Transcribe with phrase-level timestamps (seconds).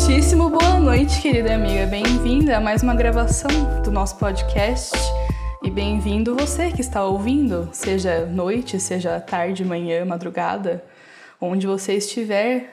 [0.00, 1.84] Muitíssimo boa noite, querida amiga.
[1.84, 4.96] Bem-vinda a mais uma gravação do nosso podcast.
[5.62, 10.84] E bem-vindo você que está ouvindo, seja noite, seja tarde, manhã, madrugada,
[11.40, 12.72] onde você estiver.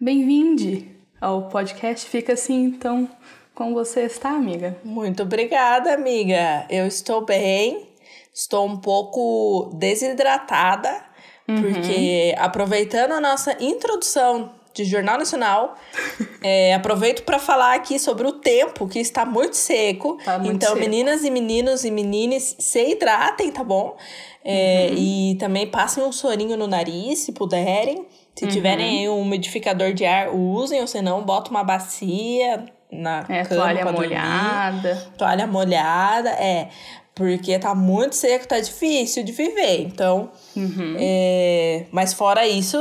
[0.00, 2.08] Bem-vinde ao podcast.
[2.08, 3.08] Fica assim, então,
[3.54, 4.76] como você está, amiga?
[4.82, 6.66] Muito obrigada, amiga.
[6.70, 7.86] Eu estou bem,
[8.34, 11.04] estou um pouco desidratada,
[11.46, 11.62] uhum.
[11.62, 15.76] porque aproveitando a nossa introdução de Jornal Nacional.
[16.44, 20.18] É, aproveito para falar aqui sobre o tempo, que está muito seco.
[20.24, 20.80] Tá muito então, seco.
[20.80, 23.96] meninas e meninos e menines, se hidratem, tá bom?
[24.44, 24.96] É, uhum.
[24.98, 28.06] E também passem um sorinho no nariz, se puderem.
[28.34, 28.50] Se uhum.
[28.50, 33.62] tiverem aí um umidificador de ar, usem, ou senão, bota uma bacia na é, cama
[33.62, 34.94] toalha molhada.
[34.94, 35.16] Dormir.
[35.16, 36.68] Toalha molhada, é.
[37.14, 39.82] Porque tá muito seco, tá difícil de viver.
[39.82, 40.96] Então, uhum.
[40.98, 42.78] é, mas fora isso,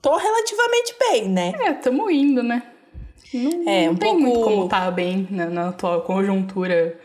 [0.00, 1.54] tô relativamente bem, né?
[1.60, 2.62] É, tamo indo, né?
[3.32, 4.20] Não, é, não um tem pouco...
[4.22, 6.98] muito como tá bem na, na atual conjuntura.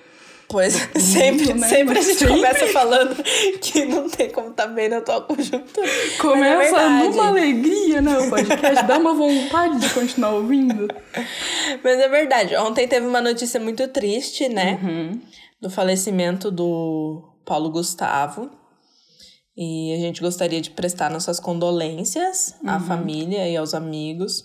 [0.47, 1.67] Pois, sempre, né?
[1.67, 2.35] sempre a gente sempre.
[2.35, 3.23] começa falando
[3.61, 5.87] que não tem como tá bem na atual conjuntura.
[6.19, 8.19] Começa é numa alegria, né?
[8.19, 10.87] O podcast dá uma vontade de continuar ouvindo.
[11.83, 12.55] Mas é verdade.
[12.57, 14.77] Ontem teve uma notícia muito triste, né?
[14.83, 15.21] Uhum.
[15.59, 18.51] Do falecimento do Paulo Gustavo.
[19.55, 22.69] E a gente gostaria de prestar nossas condolências uhum.
[22.69, 24.43] à família e aos amigos.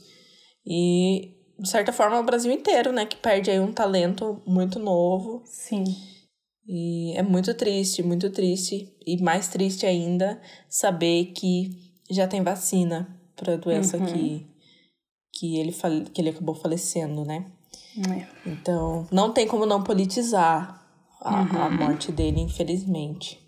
[0.66, 3.06] E, de certa forma, ao Brasil inteiro, né?
[3.06, 5.42] Que perde aí um talento muito novo.
[5.44, 5.84] Sim.
[6.66, 8.92] E é muito triste, muito triste.
[9.06, 11.70] E mais triste ainda saber que
[12.10, 14.06] já tem vacina para a doença uhum.
[14.06, 14.46] que,
[15.32, 15.72] que, ele
[16.12, 17.46] que ele acabou falecendo, né?
[18.10, 18.50] É.
[18.50, 20.84] Então, não tem como não politizar
[21.20, 21.62] a, uhum.
[21.62, 23.45] a morte dele, infelizmente.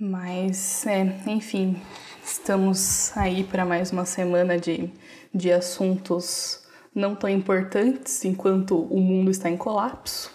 [0.00, 1.76] Mas, é, enfim,
[2.24, 4.90] estamos aí para mais uma semana de,
[5.34, 6.62] de assuntos
[6.94, 10.32] não tão importantes enquanto o mundo está em colapso.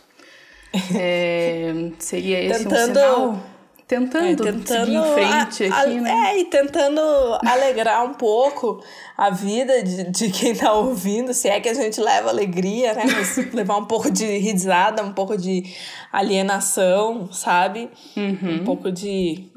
[0.93, 3.43] É, seria esse tentando, um sinal?
[3.87, 6.11] Tentando, é, tentando seguir em frente a, aqui, a, né?
[6.11, 7.01] É, e tentando
[7.45, 8.83] alegrar um pouco
[9.15, 13.05] a vida de, de quem está ouvindo, se é que a gente leva alegria, né?
[13.05, 15.63] Mas levar um pouco de risada, um pouco de
[16.11, 17.89] alienação, sabe?
[18.17, 18.55] Uhum.
[18.55, 19.54] Um pouco de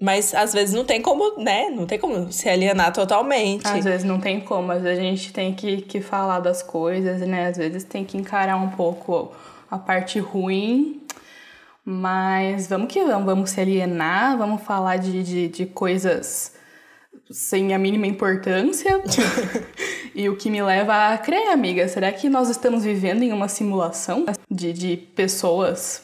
[0.00, 1.70] mas às vezes não tem como, né?
[1.70, 3.66] Não tem como se alienar totalmente.
[3.66, 7.20] Às vezes não tem como, às vezes a gente tem que, que falar das coisas,
[7.22, 7.48] né?
[7.48, 9.32] Às vezes tem que encarar um pouco
[9.70, 11.02] a parte ruim.
[11.82, 16.52] Mas vamos que vamos, vamos se alienar, vamos falar de, de, de coisas
[17.30, 19.00] sem a mínima importância.
[20.14, 23.48] e o que me leva a crer, amiga, será que nós estamos vivendo em uma
[23.48, 26.02] simulação de, de pessoas?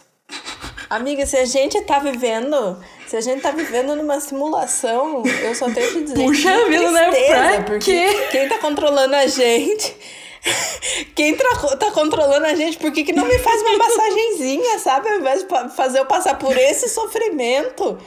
[0.88, 2.78] Amiga, se a gente tá vivendo
[3.12, 6.90] se a gente tá vivendo numa simulação, eu só tenho que dizer Puxa que vida,
[6.92, 7.10] né?
[7.10, 8.28] Pra porque quê?
[8.30, 9.94] quem tá controlando a gente
[11.14, 15.10] quem tá controlando a gente, por que, que não me faz uma massagenzinha, sabe?
[15.10, 17.98] Ao invés de fazer eu passar por esse sofrimento.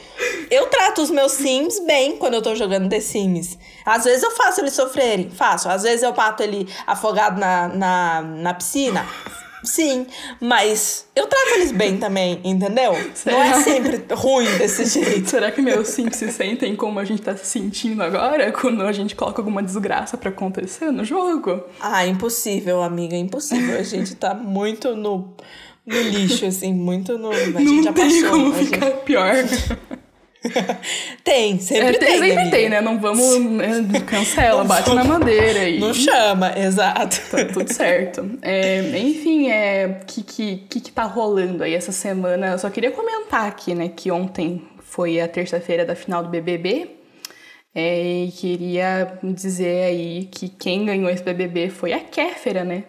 [0.50, 3.56] Eu trato os meus Sims bem quando eu tô jogando The Sims.
[3.84, 5.68] Às vezes eu faço eles sofrerem, faço.
[5.68, 9.06] Às vezes eu bato ele afogado na, na, na piscina,
[9.64, 10.06] Sim,
[10.40, 12.94] mas eu trato eles bem também, entendeu?
[13.14, 13.36] Será?
[13.36, 15.28] Não é sempre ruim desse jeito.
[15.28, 18.92] Será que meus sims se sentem como a gente tá se sentindo agora quando a
[18.92, 21.62] gente coloca alguma desgraça para acontecer no jogo?
[21.80, 23.78] Ah, impossível, amiga, impossível.
[23.78, 25.34] A gente tá muito no,
[25.84, 27.30] no lixo, assim, muito no.
[27.30, 28.30] A gente Não já tem passou.
[28.30, 29.04] Como ficar gente...
[29.04, 29.34] pior.
[31.24, 32.10] tem, sempre é, tem.
[32.10, 32.50] Sempre amiga.
[32.50, 32.80] tem, né?
[32.80, 33.40] Não vamos.
[33.40, 35.78] Né, cancela, não bate vamos, na madeira e.
[35.78, 37.20] Não chama, exato.
[37.30, 38.38] Tá tudo certo.
[38.42, 40.00] É, enfim, é.
[40.02, 42.48] O que, que, que, que tá rolando aí essa semana?
[42.48, 46.96] Eu só queria comentar aqui, né, que ontem foi a terça-feira da final do BBB.
[47.74, 52.84] É, e queria dizer aí que quem ganhou esse BBB foi a Kéfera, né?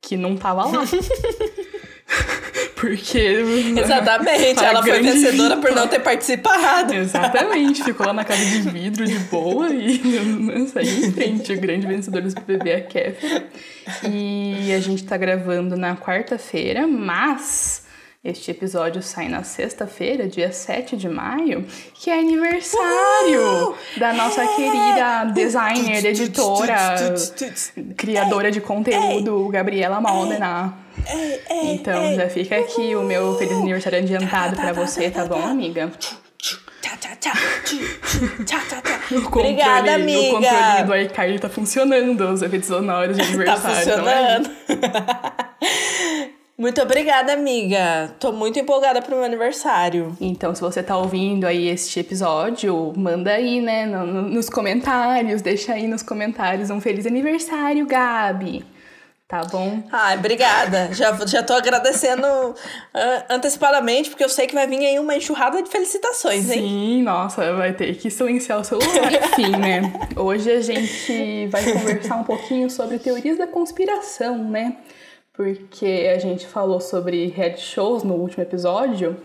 [0.00, 0.82] Que não tava lá.
[2.84, 3.18] Porque.
[3.80, 6.92] Exatamente, ela foi vencedora por não ter participado.
[6.92, 11.52] Exatamente, ficou lá na casa de vidro de boa e saiu em frente.
[11.54, 13.46] O grande vencedor do BBB é a Kéfera.
[14.06, 17.83] E a gente tá gravando na quarta-feira, mas.
[18.24, 21.62] Este episódio sai na sexta-feira, dia 7 de maio,
[21.92, 24.46] que é aniversário da nossa é.
[24.56, 27.14] querida designer, editora,
[27.98, 30.72] criadora de conteúdo, Gabriela Modena.
[31.64, 35.92] Então já fica aqui o meu feliz aniversário adiantado para você, tá bom, amiga?
[39.40, 40.38] Obrigada, amiga.
[40.38, 43.62] O controle do iCard tá funcionando, os efeitos sonoros de aniversário.
[43.62, 44.50] tá funcionando.
[46.56, 48.14] Muito obrigada, amiga.
[48.20, 50.16] Tô muito empolgada pro meu aniversário.
[50.20, 55.42] Então, se você tá ouvindo aí este episódio, manda aí, né, no, no, nos comentários,
[55.42, 58.64] deixa aí nos comentários um feliz aniversário, Gabi.
[59.26, 59.82] Tá bom?
[59.90, 60.90] Ai, obrigada.
[60.92, 62.54] Já, já tô agradecendo uh,
[63.28, 66.60] antecipadamente, porque eu sei que vai vir aí uma enxurrada de felicitações, hein?
[66.60, 69.10] Sim, nossa, vai ter que silenciar o celular.
[69.12, 69.92] Enfim, né?
[70.14, 74.76] Hoje a gente vai conversar um pouquinho sobre teorias da conspiração, né?
[75.34, 79.16] Porque a gente falou sobre reality shows no último episódio.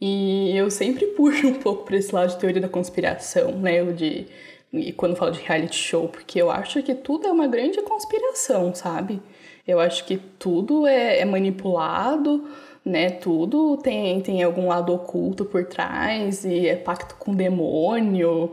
[0.00, 3.84] E eu sempre puxo um pouco para esse lado de teoria da conspiração, né?
[3.92, 4.26] De
[4.72, 8.74] e quando falo de reality show, porque eu acho que tudo é uma grande conspiração,
[8.74, 9.20] sabe?
[9.68, 12.48] Eu acho que tudo é, é manipulado,
[12.84, 13.10] né?
[13.10, 18.52] Tudo tem, tem algum lado oculto por trás e é pacto com demônio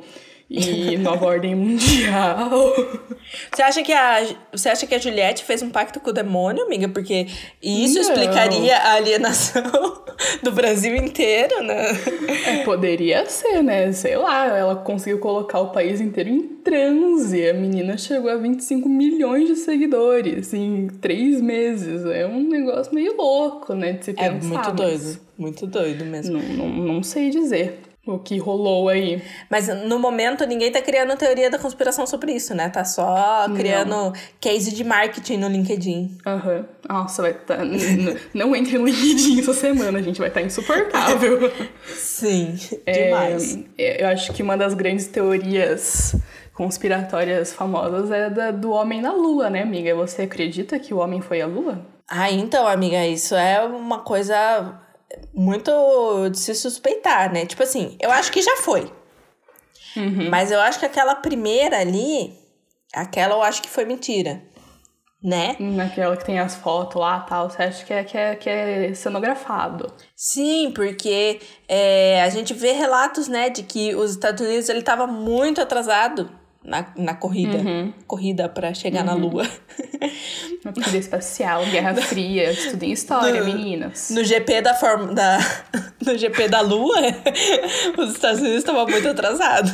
[0.49, 2.49] e nova ordem mundial.
[3.53, 6.63] Você acha que a você acha que a Juliette fez um pacto com o demônio,
[6.63, 6.89] amiga?
[6.89, 7.27] Porque
[7.61, 8.01] isso Não.
[8.01, 9.61] explicaria a alienação
[10.41, 11.91] do Brasil inteiro, né?
[12.47, 13.91] É, poderia ser, né?
[13.91, 17.47] Sei lá, ela conseguiu colocar o país inteiro em transe.
[17.47, 22.03] A menina chegou a 25 milhões de seguidores em três meses.
[22.05, 23.93] É um negócio meio louco, né?
[23.93, 24.25] De se pensar.
[24.25, 26.39] É muito doido, muito doido mesmo.
[26.39, 29.21] Não, não, não sei dizer o que rolou aí.
[29.51, 32.67] Mas no momento ninguém tá criando teoria da conspiração sobre isso, né?
[32.69, 36.17] Tá só criando case de marketing no LinkedIn.
[36.25, 36.65] Aham.
[36.87, 37.59] Nossa, vai estar.
[38.33, 41.51] não entre no LinkedIn essa semana, a gente vai estar insuportável.
[41.85, 43.59] Sim, É, demais.
[43.77, 46.15] eu acho que uma das grandes teorias
[46.53, 49.95] conspiratórias famosas é da, do homem na lua, né, amiga?
[49.95, 51.79] Você acredita que o homem foi à lua?
[52.07, 54.79] Ah, então, amiga, isso é uma coisa
[55.33, 57.45] muito de se suspeitar, né?
[57.45, 58.91] Tipo assim, eu acho que já foi.
[60.29, 62.33] Mas eu acho que aquela primeira ali,
[62.93, 64.41] aquela eu acho que foi mentira.
[65.21, 65.57] Né?
[65.59, 68.93] Naquela que tem as fotos lá tal, você acha que é, que é, que é
[68.93, 69.91] cenografado?
[70.15, 75.05] Sim, porque é, a gente vê relatos, né, de que os Estados Unidos ele estava
[75.05, 76.38] muito atrasado
[76.69, 77.57] na, na corrida,
[78.07, 79.43] corrida para chegar na Lua.
[80.63, 84.09] Uma corrida espacial, Guerra Fria, estudem história, No- meninas.
[84.11, 85.39] No GP da forma da
[86.05, 86.95] no GP da Lua,
[87.97, 89.71] os Estados Unidos estavam muito atrasados.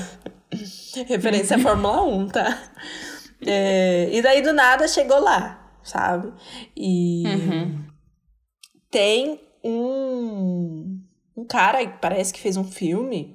[1.08, 2.64] Referência à Fórmula 1, tá?
[3.46, 6.32] É, e daí do nada chegou lá, sabe?
[6.76, 7.24] E
[8.90, 11.00] tem um
[11.38, 13.35] um cara que parece que fez um filme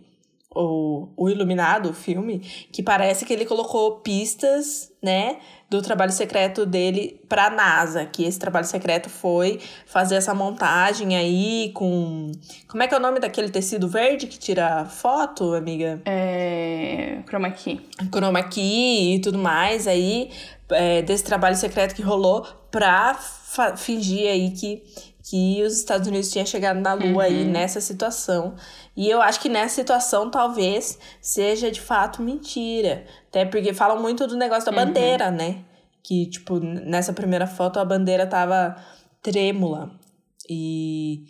[0.54, 2.40] o, o Iluminado, o filme,
[2.72, 5.38] que parece que ele colocou pistas, né,
[5.70, 11.70] do trabalho secreto dele pra NASA, que esse trabalho secreto foi fazer essa montagem aí
[11.72, 12.32] com...
[12.66, 16.02] Como é que é o nome daquele tecido verde que tira foto, amiga?
[16.04, 17.20] É.
[17.28, 17.80] Chroma key.
[18.12, 20.30] Chroma key e tudo mais aí,
[20.70, 24.82] é, desse trabalho secreto que rolou pra fa- fingir aí que,
[25.30, 28.56] que os Estados Unidos tinham chegado na Lua aí nessa situação.
[28.96, 33.06] E eu acho que nessa situação talvez seja de fato mentira.
[33.28, 35.64] Até porque falam muito do negócio da bandeira, né?
[36.02, 38.74] Que, tipo, nessa primeira foto a bandeira tava
[39.22, 39.92] trêmula.
[40.48, 41.26] E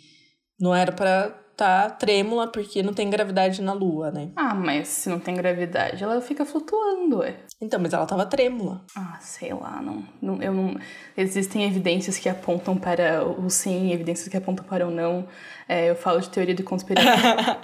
[0.59, 4.29] não era pra tá trêmula porque não tem gravidade na Lua, né?
[4.35, 7.35] Ah, mas se não tem gravidade, ela fica flutuando, ué.
[7.61, 8.81] Então, mas ela tava trêmula.
[8.97, 10.75] Ah, sei lá, não, não, eu não.
[11.15, 15.27] Existem evidências que apontam para o sim, evidências que apontam para o não.
[15.69, 17.11] É, eu falo de teoria de conspiração.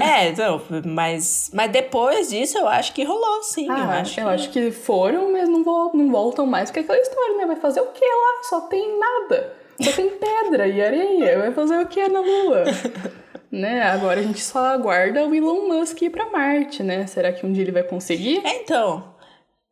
[0.00, 3.66] É, então, mas, mas depois disso eu acho que rolou, sim.
[3.70, 4.20] Ah, eu acho.
[4.20, 7.46] eu acho que foram, mas não, vol- não voltam mais, porque é aquela história, né?
[7.46, 8.42] Vai fazer o que lá?
[8.48, 9.52] Só tem nada.
[9.80, 11.38] Só tem pedra e areia.
[11.38, 12.64] Vai fazer o que na Lua?
[13.50, 13.82] né?
[13.82, 17.06] Agora a gente só aguarda o Elon Musk ir pra Marte, né?
[17.06, 18.40] Será que um dia ele vai conseguir?
[18.44, 19.16] É, então.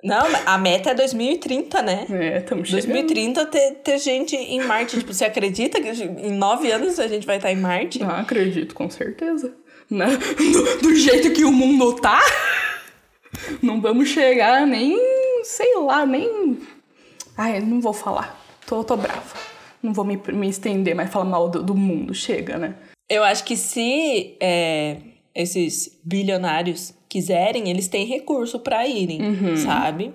[0.03, 2.07] Não, a meta é 2030, né?
[2.11, 2.93] É, estamos chegando.
[2.93, 4.99] 2030 ter, ter gente em Marte.
[4.99, 8.03] Tipo, você acredita que em nove anos a gente vai estar em Marte?
[8.03, 9.55] Ah, acredito, com certeza.
[9.91, 10.07] Né?
[10.07, 12.21] Do, do jeito que o mundo tá,
[13.63, 14.99] não vamos chegar nem,
[15.45, 16.59] sei lá, nem.
[17.37, 18.39] Ai, não vou falar.
[18.67, 19.35] Tô, tô brava.
[19.83, 22.13] Não vou me, me estender, mas falar mal do, do mundo.
[22.15, 22.75] Chega, né?
[23.09, 24.99] Eu acho que se é,
[25.35, 29.21] esses bilionários quiserem, eles têm recurso pra irem,
[29.57, 30.13] sabe?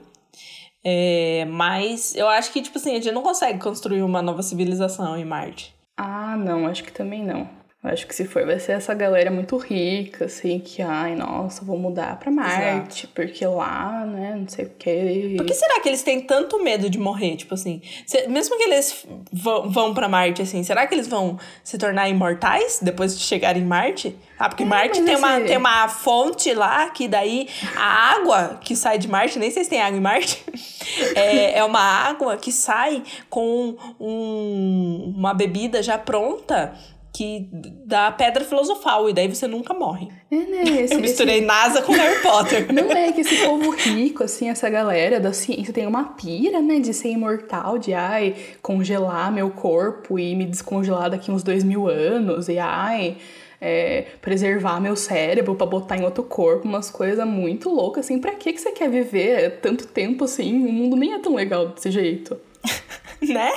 [0.84, 5.18] É, mas eu acho que, tipo assim, a gente não consegue construir uma nova civilização
[5.18, 5.74] em Marte.
[5.98, 7.48] Ah, não, acho que também não.
[7.84, 11.66] Eu acho que se for, vai ser essa galera muito rica, assim, que, ai, nossa,
[11.66, 15.34] vou mudar pra Marte, porque lá, né, não sei o quê.
[15.36, 17.36] Por que será que eles têm tanto medo de morrer?
[17.38, 21.40] Tipo assim, se- mesmo que eles vão, vão pra Marte, assim, será que eles vão
[21.64, 24.16] se tornar imortais depois de chegarem em Marte?
[24.38, 28.60] Ah, porque Marte mas tem, uma, esse- tem uma fonte lá que daí a água
[28.62, 30.44] que sai de Marte, nem sei se tem água em Marte,
[31.16, 36.76] é, é uma água que sai com um- uma bebida já pronta
[37.14, 37.50] que
[37.86, 40.08] da pedra filosofal, e daí você nunca morre.
[40.32, 40.64] É, né?
[40.82, 41.46] Esse, Eu misturei esse...
[41.46, 42.74] NASA com Harry Potter.
[42.74, 46.80] Não é que esse povo rico, assim, essa galera da ciência tem uma pira, né,
[46.80, 51.88] de ser imortal, de ai, congelar meu corpo e me descongelar daqui uns dois mil
[51.88, 53.18] anos, e ai.
[53.64, 58.32] É, preservar meu cérebro para botar em outro corpo, umas coisas muito loucas, assim, pra
[58.32, 60.66] que, que você quer viver tanto tempo assim?
[60.66, 62.36] O mundo nem é tão legal desse jeito.
[63.22, 63.52] né?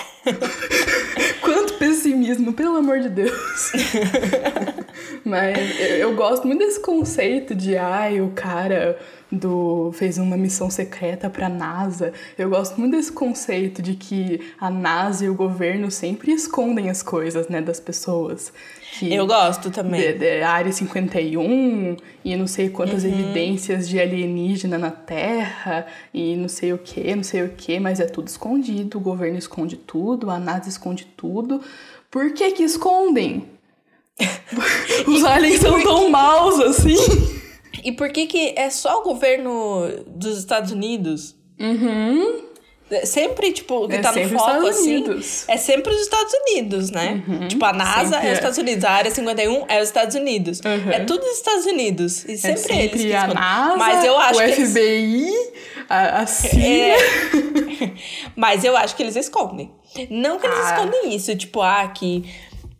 [1.40, 3.72] Quanto pessimismo, pelo amor de Deus.
[5.24, 5.58] Mas
[5.98, 8.98] eu gosto muito desse conceito de, ai, o cara
[9.36, 12.12] do fez uma missão secreta para a NASA.
[12.38, 17.02] Eu gosto muito desse conceito de que a NASA e o governo sempre escondem as
[17.02, 18.52] coisas, né, das pessoas.
[19.02, 20.00] Eu gosto também.
[20.00, 23.10] De, de Área 51 e não sei quantas uhum.
[23.10, 27.98] evidências de alienígena na Terra e não sei o que, não sei o que, mas
[28.00, 28.98] é tudo escondido.
[28.98, 31.60] O governo esconde tudo, a NASA esconde tudo.
[32.10, 33.48] Por que que escondem?
[35.06, 36.96] Os aliens são tão maus assim.
[37.84, 41.36] E por que que é só o governo dos Estados Unidos?
[41.60, 42.42] Uhum.
[43.04, 45.44] Sempre, tipo, o que é tá no foco, assim, Unidos.
[45.48, 47.22] é sempre os Estados Unidos, né?
[47.26, 50.60] Uhum, tipo, a NASA é os Estados Unidos, a Área 51 é os Estados Unidos.
[50.60, 50.90] Uhum.
[50.90, 52.24] É tudo os Estados Unidos.
[52.26, 55.52] E sempre, é sempre eles que a NASA, Mas eu acho o que FBI, eles...
[55.88, 56.62] a, a CIA...
[56.62, 56.96] É...
[58.36, 59.70] Mas eu acho que eles escondem.
[60.10, 60.74] Não que eles ah.
[60.74, 62.24] escondem isso, tipo, ah, que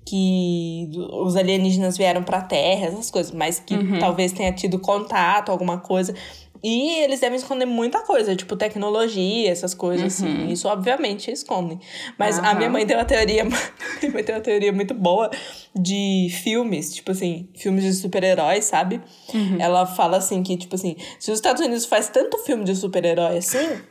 [0.04, 3.98] que os alienígenas vieram para a Terra, essas coisas, mas que uhum.
[3.98, 6.14] talvez tenha tido contato, alguma coisa.
[6.62, 10.26] E eles devem esconder muita coisa, tipo tecnologia, essas coisas assim.
[10.26, 10.42] uhum.
[10.44, 10.52] assim.
[10.52, 11.78] Isso, obviamente, escondem.
[12.18, 12.44] Mas uhum.
[12.46, 13.44] a minha mãe tem uma teoria.
[14.00, 15.30] minha mãe tem uma teoria muito boa
[15.78, 19.02] de filmes, tipo assim, filmes de super-heróis, sabe?
[19.34, 19.58] Uhum.
[19.60, 23.36] Ela fala assim que, tipo assim, se os Estados Unidos faz tanto filme de super-herói
[23.36, 23.82] assim.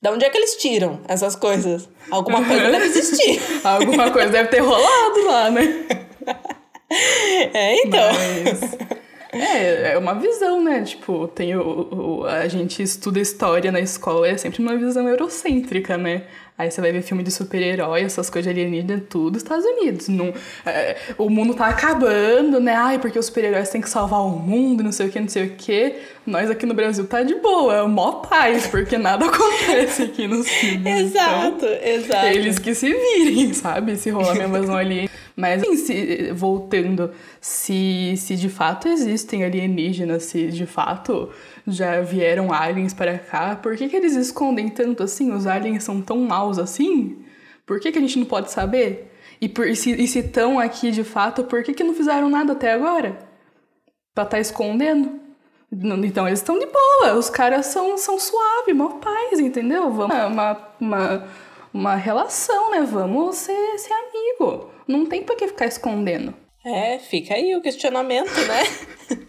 [0.00, 1.88] Da onde é que eles tiram essas coisas?
[2.10, 3.40] Alguma coisa deve existir.
[3.64, 5.86] Alguma coisa deve ter rolado lá, né?
[7.52, 8.12] É, então.
[8.44, 8.78] Mas...
[9.32, 10.82] É, é uma visão, né?
[10.82, 15.98] Tipo, tem o, o, a gente estuda história na escola, é sempre uma visão eurocêntrica,
[15.98, 16.22] né?
[16.58, 20.08] Aí você vai ver filme de super-herói, essas coisas de alienígena, tudo Estados Unidos.
[20.08, 20.34] Não,
[20.66, 22.74] é, o mundo tá acabando, né?
[22.74, 25.46] Ai, porque os super-heróis têm que salvar o mundo, não sei o que, não sei
[25.46, 25.94] o que.
[26.26, 30.26] Nós aqui no Brasil tá de boa, é o mó paz, porque nada acontece aqui
[30.26, 31.12] nos filmes.
[31.12, 32.26] exato, então, exato.
[32.26, 33.96] Eles que se virem, sabe?
[33.96, 35.08] Se rolar minha invasão ali.
[35.36, 41.30] Mas, assim, se, voltando, se, se de fato existem alienígenas, se de fato
[41.68, 45.32] já vieram aliens para cá, por que, que eles escondem tanto assim?
[45.32, 47.24] Os aliens são tão maus assim?
[47.66, 49.12] Por que, que a gente não pode saber?
[49.40, 52.72] E, por, e se estão aqui de fato, por que, que não fizeram nada até
[52.72, 53.18] agora?
[54.14, 55.20] Pra estar tá escondendo?
[55.70, 59.92] Então eles estão de boa, os caras são, são suave, mó paz, entendeu?
[59.92, 61.28] Vamos uma, uma,
[61.74, 62.80] uma relação, né?
[62.80, 64.70] Vamos ser, ser amigo.
[64.86, 66.32] Não tem por que ficar escondendo.
[66.64, 68.62] É, fica aí o questionamento, né?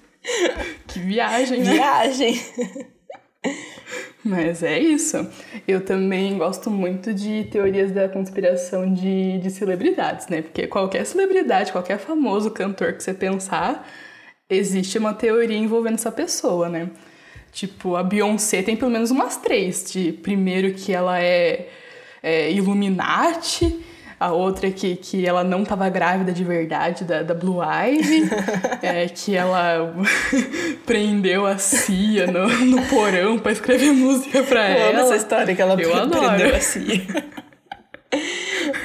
[0.88, 1.73] que viagem, né?
[1.73, 2.41] Viagem.
[4.23, 5.27] Mas é isso.
[5.67, 10.41] Eu também gosto muito de teorias da conspiração de, de celebridades, né?
[10.41, 13.88] Porque qualquer celebridade, qualquer famoso cantor que você pensar,
[14.49, 16.89] existe uma teoria envolvendo essa pessoa, né?
[17.51, 19.91] Tipo, a Beyoncé tem pelo menos umas três.
[19.91, 21.69] De primeiro que ela é,
[22.21, 23.79] é Illuminati,
[24.19, 28.29] a outra que, que ela não estava grávida de verdade, da, da Blue Ivy,
[28.83, 29.93] é, que ela
[30.85, 34.79] prendeu a Cia no, no porão para escrever música para ela.
[34.79, 36.55] Eu amo essa história que ela eu prendeu adoro.
[36.55, 37.05] a Cia.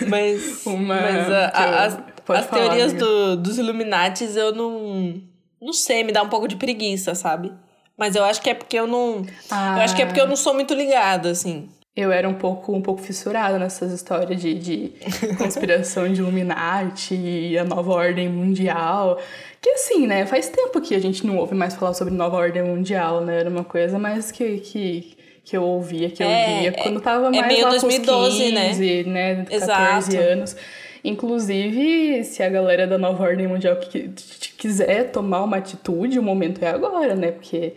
[0.06, 5.20] mas, Uma, mas a, a, as, as falar, teorias do, dos Illuminatis eu não.
[5.60, 7.50] Não sei, me dá um pouco de preguiça, sabe?
[7.96, 9.24] Mas eu acho que é porque eu não.
[9.50, 9.78] Ah.
[9.78, 12.72] Eu acho que é porque eu não sou muito ligada, assim eu era um pouco,
[12.72, 14.92] um pouco fissurada nessas histórias de, de
[15.38, 19.20] conspiração de Illuminati e a nova ordem mundial.
[19.60, 20.26] Que assim, né?
[20.26, 23.38] Faz tempo que a gente não ouve mais falar sobre nova ordem mundial, né?
[23.40, 27.28] Era uma coisa mais que, que, que eu ouvia, que eu é, via quando tava
[27.28, 29.02] é mais é meio lá 2012, 15, né?
[29.04, 29.44] né?
[29.44, 30.16] 14 Exato.
[30.16, 30.56] anos.
[31.04, 33.76] Inclusive, se a galera da nova ordem mundial
[34.56, 37.30] quiser tomar uma atitude, o momento é agora, né?
[37.30, 37.74] Porque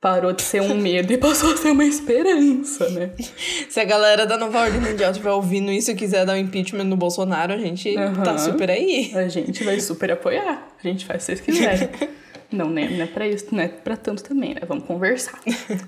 [0.00, 3.10] parou de ser um medo e passou a ser uma esperança, né?
[3.68, 6.84] Se a galera da Nova Ordem Mundial estiver ouvindo isso e quiser dar um impeachment
[6.84, 8.22] no Bolsonaro, a gente uhum.
[8.22, 9.12] tá super aí.
[9.14, 10.68] A gente vai super apoiar.
[10.78, 11.88] A gente faz se vocês quiserem.
[12.50, 12.88] não, né?
[12.88, 14.60] Não é pra isso, não é pra tanto também, né?
[14.66, 15.40] Vamos conversar.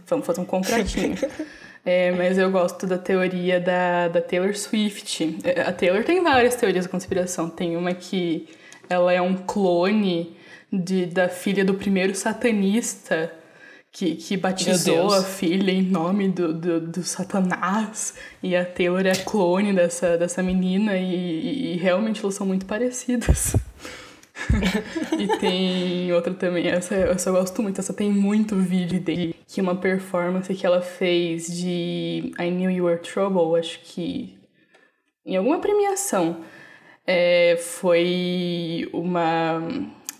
[0.06, 1.14] Vamos fazer um contratinho.
[1.84, 5.38] É, mas eu gosto da teoria da, da Taylor Swift.
[5.44, 7.48] É, a Taylor tem várias teorias da conspiração.
[7.48, 8.48] Tem uma que
[8.88, 10.36] ela é um clone
[10.70, 13.32] de, da filha do primeiro satanista
[13.92, 18.14] que, que batizou a filha em nome do, do, do, Satanás.
[18.42, 22.66] E a Taylor é clone dessa, dessa menina e, e, e realmente elas são muito
[22.66, 23.56] parecidas.
[25.18, 29.60] e tem outra também, essa eu só gosto muito, essa tem muito vídeo dele, que
[29.60, 34.38] é uma performance que ela fez de I Knew You Were Trouble, acho que
[35.24, 36.42] em alguma premiação.
[37.06, 39.60] É, foi uma,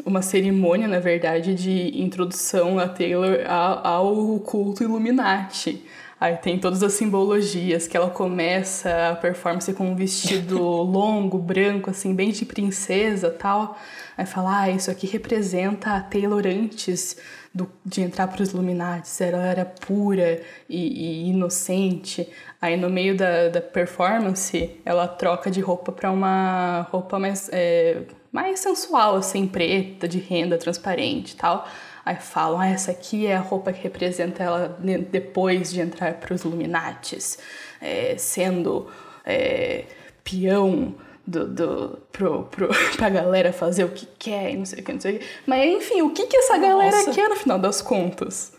[0.05, 5.85] uma cerimônia, na verdade, de introdução a Taylor ao, culto Illuminati.
[6.21, 11.89] Aí tem todas as simbologias que ela começa a performance com um vestido longo, branco,
[11.89, 13.79] assim, bem de princesa tal.
[14.19, 17.17] Aí fala, ah, isso aqui representa a Taylor antes
[17.55, 19.09] do, de entrar para os Illuminati.
[19.23, 22.29] Ela era pura e, e, inocente.
[22.61, 28.03] Aí no meio da, da performance, ela troca de roupa para uma roupa mais, é,
[28.33, 31.67] mais sensual, assim, preta, de renda, transparente e tal.
[32.05, 34.79] Aí falam, ah, essa aqui é a roupa que representa ela
[35.11, 37.39] depois de entrar para os Illuminates,
[37.81, 38.89] é, sendo
[39.25, 39.85] é,
[40.25, 40.95] peão
[41.27, 44.93] do, do, pro, pro, pra galera fazer o que quer e não sei o que,
[44.93, 45.27] não sei o que.
[45.47, 47.13] Mas enfim, o que, que essa galera Nossa.
[47.13, 48.53] quer no final das contas?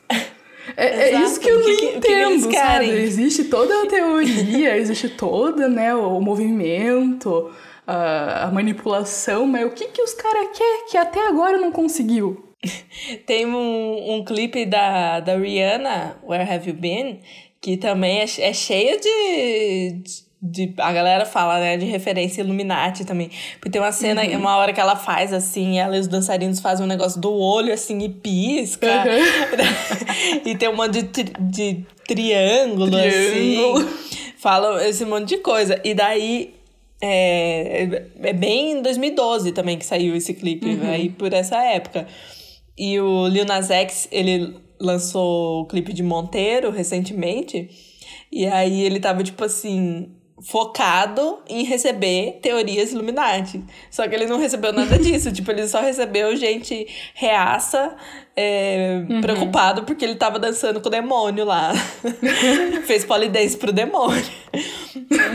[0.77, 2.89] É, é, isso que eu não que, entendo, que sabe?
[2.89, 7.51] Existe toda a teoria, existe toda, né, o movimento,
[7.91, 12.53] a, a manipulação, mas o que, que os caras querem que até agora não conseguiu?
[13.25, 17.19] Tem um, um clipe da, da Rihanna, Where Have You Been?
[17.59, 20.01] Que também é, é cheio de,
[20.41, 21.77] de, A galera fala, né?
[21.77, 23.29] De referência Illuminati também.
[23.55, 24.37] Porque tem uma cena, uhum.
[24.37, 27.71] uma hora que ela faz assim, ela e os dançarinos fazem um negócio do olho
[27.71, 28.87] assim e pisca.
[28.87, 30.41] Uhum.
[30.45, 34.33] e tem um monte de, de triângulo, triângulo, assim.
[34.37, 35.79] Falam esse monte de coisa.
[35.83, 36.60] E daí
[37.01, 40.89] é, é bem em 2012 também que saiu esse clipe, uhum.
[40.89, 42.07] aí por essa época.
[42.77, 47.69] E o Lil Nas X, ele lançou o clipe de Monteiro recentemente.
[48.31, 50.09] E aí ele tava, tipo assim,
[50.41, 53.63] focado em receber teorias Illuminati.
[53.89, 55.31] Só que ele não recebeu nada disso.
[55.31, 57.95] tipo, ele só recebeu gente reaça,
[58.35, 59.21] é, uhum.
[59.21, 61.73] preocupado porque ele tava dançando com o demônio lá.
[62.85, 64.25] Fez polidense pro demônio.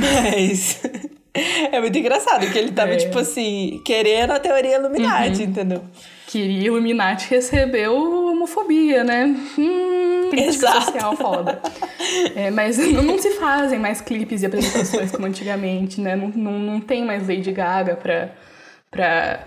[0.00, 0.83] Mas.
[1.72, 2.96] é muito engraçado que ele tava, é.
[2.96, 5.49] tipo assim, querendo a teoria Illuminati, uhum.
[5.49, 5.83] entendeu?
[6.27, 7.94] queria Illuminati recebeu
[8.31, 9.25] homofobia, né?
[9.59, 10.85] Hum, crítica Exato.
[10.85, 11.62] social foda.
[12.35, 16.16] É, mas não, não, se fazem mais clipes e apresentações como antigamente, né?
[16.16, 18.31] Não, não, não tem mais Lady Gaga pra,
[18.90, 19.40] pra,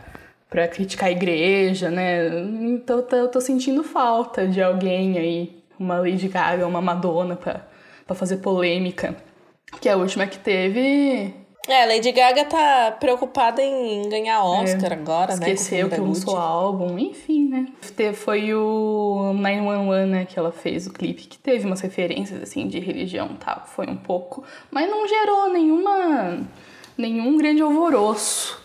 [0.49, 2.27] pra criticar a igreja, né?
[2.61, 7.67] Então eu tô sentindo falta de alguém aí, uma Lady Gaga, uma Madonna pra,
[8.07, 9.15] pra fazer polêmica.
[9.79, 11.31] Que a última que teve
[11.71, 15.51] é, Lady Gaga tá preocupada em ganhar Oscar é, agora, né?
[15.51, 17.67] Esqueceu que lançou álbum, enfim, né?
[18.13, 22.79] Foi o 911, né, que ela fez o clipe, que teve umas referências, assim, de
[22.79, 23.63] religião tal.
[23.65, 26.39] Foi um pouco, mas não gerou nenhuma...
[26.97, 28.58] nenhum grande alvoroço.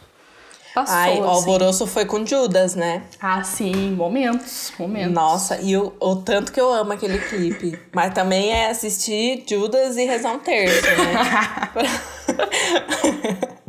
[0.74, 1.30] Passou, Ai, o assim.
[1.30, 3.04] alvoroço foi com Judas, né?
[3.20, 5.12] Ah, sim, momentos, momentos.
[5.12, 7.78] Nossa, e o, o tanto que eu amo aquele clipe.
[7.92, 11.14] Mas também é assistir Judas e rezar um terço, né?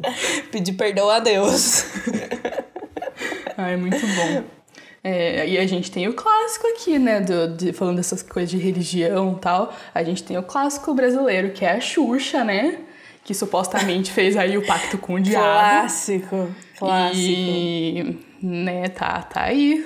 [0.52, 1.86] Pedir perdão a Deus.
[3.56, 4.44] Ai, muito bom.
[5.04, 7.22] É, e a gente tem o clássico aqui, né?
[7.22, 9.72] Do, de, falando dessas coisas de religião e tal.
[9.94, 12.80] A gente tem o clássico brasileiro, que é a Xuxa, né?
[13.26, 15.44] Que supostamente fez aí o pacto com o diabo.
[15.44, 16.56] Clássico.
[16.78, 17.20] Clássico.
[17.20, 19.84] E, né, tá, tá aí,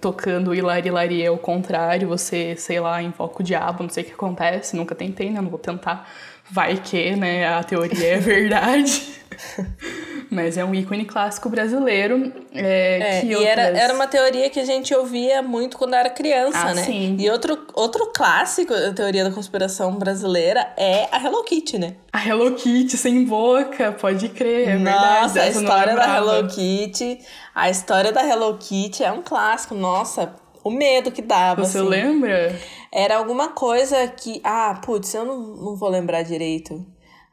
[0.00, 4.06] tocando Hilari Hilari é o contrário, você, sei lá, invoca o diabo, não sei o
[4.06, 6.06] que acontece, nunca tentei, né, não vou tentar.
[6.50, 9.02] Vai que, né, a teoria é verdade.
[10.32, 12.32] Mas é um ícone clássico brasileiro.
[12.54, 13.58] É, é, que e outras...
[13.58, 16.84] era, era uma teoria que a gente ouvia muito quando era criança, ah, né?
[16.84, 17.16] Sim.
[17.20, 21.96] E outro, outro clássico da teoria da conspiração brasileira é a Hello Kitty, né?
[22.10, 25.38] A Hello Kitty sem boca, pode crer, é Nossa, verdade.
[25.38, 27.18] a história da Hello Kitty.
[27.54, 29.74] A história da Hello Kitty é um clássico.
[29.74, 31.62] Nossa, o medo que dava.
[31.62, 31.86] Você assim.
[31.86, 32.58] lembra?
[32.90, 34.40] Era alguma coisa que.
[34.42, 36.82] Ah, putz, eu não, não vou lembrar direito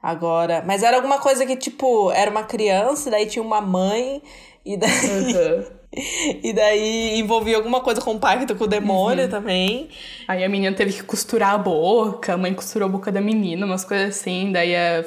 [0.01, 0.63] agora.
[0.65, 4.21] Mas era alguma coisa que, tipo, era uma criança, daí tinha uma mãe,
[4.65, 4.89] e daí.
[4.91, 5.79] Uhum.
[6.43, 9.29] e daí envolvia alguma coisa com o pacto com o demônio uhum.
[9.29, 9.89] também.
[10.27, 13.65] Aí a menina teve que costurar a boca, a mãe costurou a boca da menina,
[13.65, 14.51] umas coisas assim.
[14.51, 15.03] Daí a,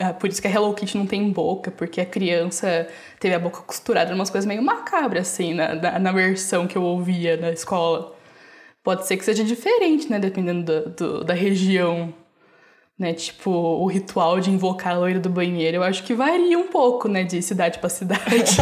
[0.00, 2.88] a, a por isso que a Hello Kitty não tem boca, porque a criança
[3.20, 6.82] teve a boca costurada, umas coisas meio macabras, assim, na, na, na versão que eu
[6.82, 8.12] ouvia na escola.
[8.82, 10.18] Pode ser que seja diferente, né?
[10.18, 12.12] Dependendo do, do da região
[12.98, 13.12] né?
[13.12, 17.08] Tipo, o ritual de invocar a loira do banheiro, eu acho que varia um pouco,
[17.08, 17.24] né?
[17.24, 18.56] De cidade para cidade.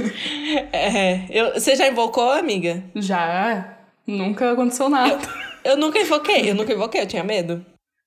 [0.72, 2.82] é, eu, você já invocou, amiga?
[2.94, 3.78] Já.
[4.06, 5.18] Nunca aconteceu nada.
[5.64, 7.64] Eu nunca invoquei, eu nunca invoquei, eu tinha medo.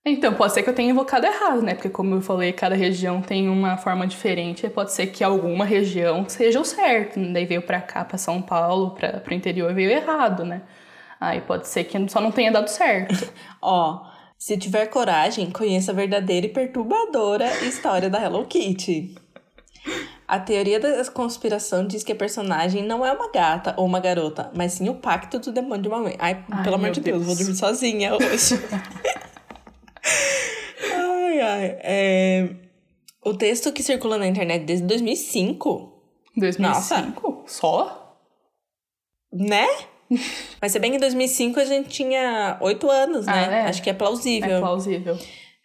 [0.08, 1.74] Então, pode ser que eu tenha invocado errado, né?
[1.74, 4.70] Porque, como eu falei, cada região tem uma forma diferente.
[4.70, 7.20] Pode ser que alguma região seja o certo.
[7.34, 10.62] Daí veio pra cá, pra São Paulo, pra, pro interior, veio errado, né?
[11.20, 13.28] Aí pode ser que só não tenha dado certo.
[13.60, 14.06] Ó,
[14.38, 19.16] se tiver coragem, conheça a verdadeira e perturbadora história da Hello Kitty.
[20.28, 24.52] A teoria da conspiração diz que a personagem não é uma gata ou uma garota,
[24.56, 26.16] mas sim o pacto do demônio de uma mãe.
[26.18, 27.28] Ai, Ai, pelo amor de Deus, Deus.
[27.28, 28.56] vou dormir sozinha hoje.
[30.92, 31.78] ai, ai.
[31.84, 32.56] É...
[33.24, 35.94] O texto que circula na internet desde 2005,
[36.36, 37.44] 2005?
[37.48, 38.02] Só?
[39.36, 39.68] né?
[40.62, 43.48] Mas se bem que em 2005 a gente tinha oito anos, né?
[43.50, 43.62] Ah, é?
[43.64, 44.58] Acho que é plausível.
[44.58, 45.18] É plausível.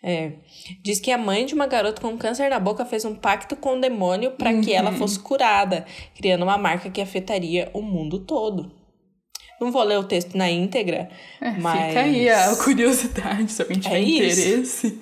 [0.03, 0.33] É.
[0.83, 3.77] Diz que a mãe de uma garota com câncer na boca fez um pacto com
[3.77, 4.77] o demônio para que Uhum.
[4.77, 5.85] ela fosse curada,
[6.17, 8.73] criando uma marca que afetaria o mundo todo.
[9.61, 13.79] Não vou ler o texto na íntegra, É, mas Fica aí a curiosidade, se alguém
[13.79, 14.99] tiver É interesse.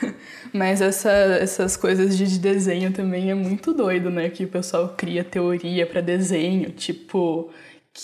[0.50, 4.30] Mas essa, essas coisas de de desenho também é muito doido, né?
[4.30, 7.50] Que o pessoal cria teoria pra desenho, tipo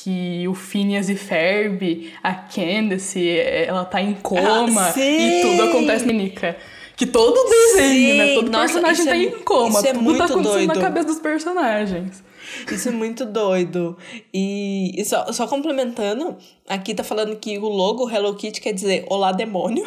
[0.03, 6.05] que o Phineas e Ferb, a Candace, ela tá em coma Ah, e tudo acontece
[6.05, 6.57] na Nica.
[6.97, 8.19] Que todo desenho, Sim!
[8.19, 8.35] né?
[8.35, 9.79] Todo Nossa, personagem isso tá é em coma.
[9.79, 10.75] isso é tudo muito tá acontecendo doido.
[10.75, 12.25] na cabeça dos personagens.
[12.71, 13.97] Isso é muito doido.
[14.33, 16.37] E, e só, só complementando,
[16.69, 19.87] aqui tá falando que o logo Hello Kitty quer dizer Olá Demônio.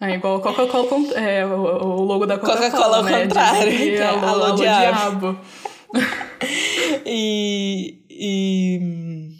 [0.00, 3.22] É igual Coca-Cola, é, o, logo da Coca-Cola, Coca-Cola ao né?
[3.22, 5.32] contrário, é alô, alô, alô, diabo.
[5.32, 5.38] diabo.
[7.06, 9.30] E, e,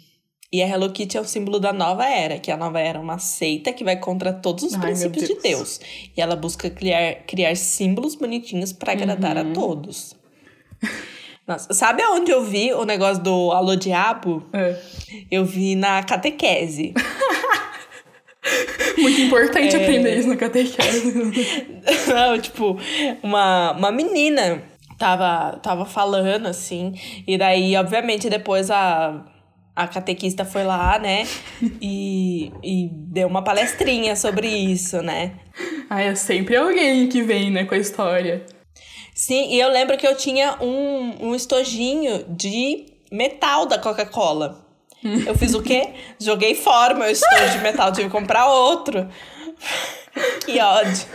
[0.51, 3.01] e a Hello Kitty é o símbolo da nova era, que a nova era é
[3.01, 5.41] uma seita que vai contra todos os Ai, princípios de Deus.
[5.43, 5.79] Deus.
[6.15, 9.51] E ela busca criar, criar símbolos bonitinhos para agradar Uhum.
[9.51, 10.15] a todos.
[11.47, 14.43] Nossa, sabe aonde eu vi o negócio do Alô Diabo?
[14.51, 14.75] É.
[15.29, 16.93] Eu vi na catequese.
[18.97, 19.81] Muito importante É.
[19.83, 21.13] aprender isso na catequese.
[22.07, 22.77] Não, tipo,
[23.23, 24.63] uma, uma menina
[24.97, 26.93] tava, tava falando, assim,
[27.27, 29.25] e daí, obviamente, depois a,
[29.75, 31.27] a catequista foi lá, né,
[31.81, 35.33] e, e deu uma palestrinha sobre isso, né.
[35.89, 38.45] ah, é sempre alguém que vem, né, com a história.
[39.13, 44.65] Sim, e eu lembro que eu tinha um, um estojinho de metal da Coca-Cola.
[45.25, 45.93] Eu fiz o quê?
[46.19, 49.07] Joguei fora o meu estojo de metal, tive que comprar outro.
[50.45, 51.05] Que ódio.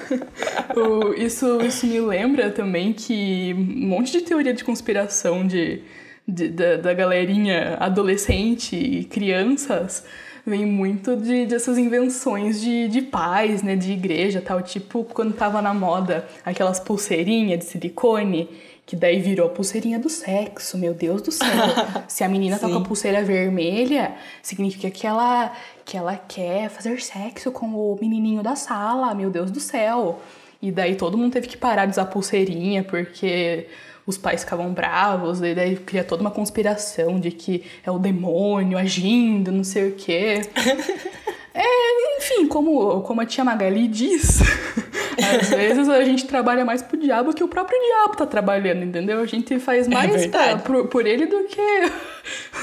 [1.17, 5.83] Isso, isso me lembra também que um monte de teoria de conspiração de,
[6.27, 10.05] de- da, da galerinha adolescente e crianças
[10.47, 14.61] vem muito de, dessas invenções de, de pais, né, de igreja tal.
[14.63, 18.49] Tipo, quando tava na moda aquelas pulseirinhas de silicone,
[18.87, 21.47] que daí virou a pulseirinha do sexo, meu Deus do céu.
[22.09, 25.53] Se a menina tá com a pulseira vermelha, significa que ela,
[25.91, 30.21] que ela quer fazer sexo com o menininho da sala, meu Deus do céu.
[30.63, 33.67] E daí todo mundo teve que parar de usar pulseirinha porque
[34.07, 38.79] os pais ficavam bravos, e daí cria toda uma conspiração de que é o demônio
[38.79, 40.43] agindo, não sei o quê.
[41.53, 44.41] É, enfim, como, como a tia Magali diz,
[45.19, 49.19] às vezes a gente trabalha mais pro diabo que o próprio diabo tá trabalhando, entendeu?
[49.19, 50.63] A gente faz mais pra, verdade.
[50.63, 51.91] por, por ele do que,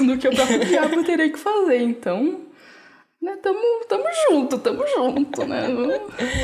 [0.02, 1.82] do que o próprio diabo teria que fazer.
[1.82, 2.47] Então,
[3.20, 5.66] né, tamo, tamo junto, tamo junto, né?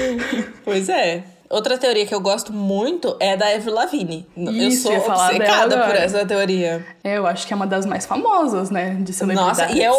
[0.64, 1.24] Pois é.
[1.50, 4.26] Outra teoria que eu gosto muito é da Avril Lavigne.
[4.36, 6.84] eu sou obcecada por essa teoria.
[7.04, 8.96] É, eu acho que é uma das mais famosas, né?
[9.00, 9.58] De celebridades.
[9.58, 9.94] Nossa, e eu,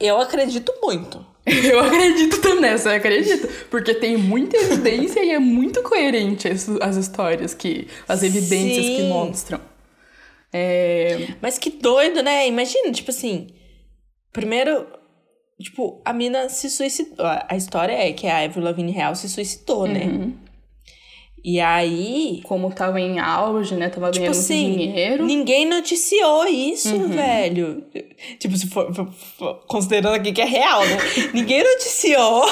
[0.00, 1.24] eu acredito muito.
[1.64, 3.48] Eu acredito também nessa, eu acredito.
[3.70, 8.96] Porque tem muita evidência e é muito coerente as, as histórias, que, as evidências que
[8.98, 9.08] Sim.
[9.08, 9.60] mostram.
[10.52, 12.46] É, Mas que doido, né?
[12.46, 13.48] Imagina, tipo assim.
[14.30, 14.86] Primeiro,
[15.62, 17.26] tipo, a mina se suicidou.
[17.26, 20.04] A história é que a Avril Lavigne real se suicidou, né?
[20.04, 20.34] uhum.
[21.44, 22.40] E aí.
[22.44, 23.88] Como tava em auge, né?
[23.88, 25.24] Tava Tipo ganhando assim, dinheiro.
[25.24, 27.08] ninguém noticiou isso, Uhum.
[27.08, 27.84] velho.
[28.40, 30.96] Tipo, se for, for- for- considerando aqui que é real, né?
[31.32, 32.44] ninguém noticiou.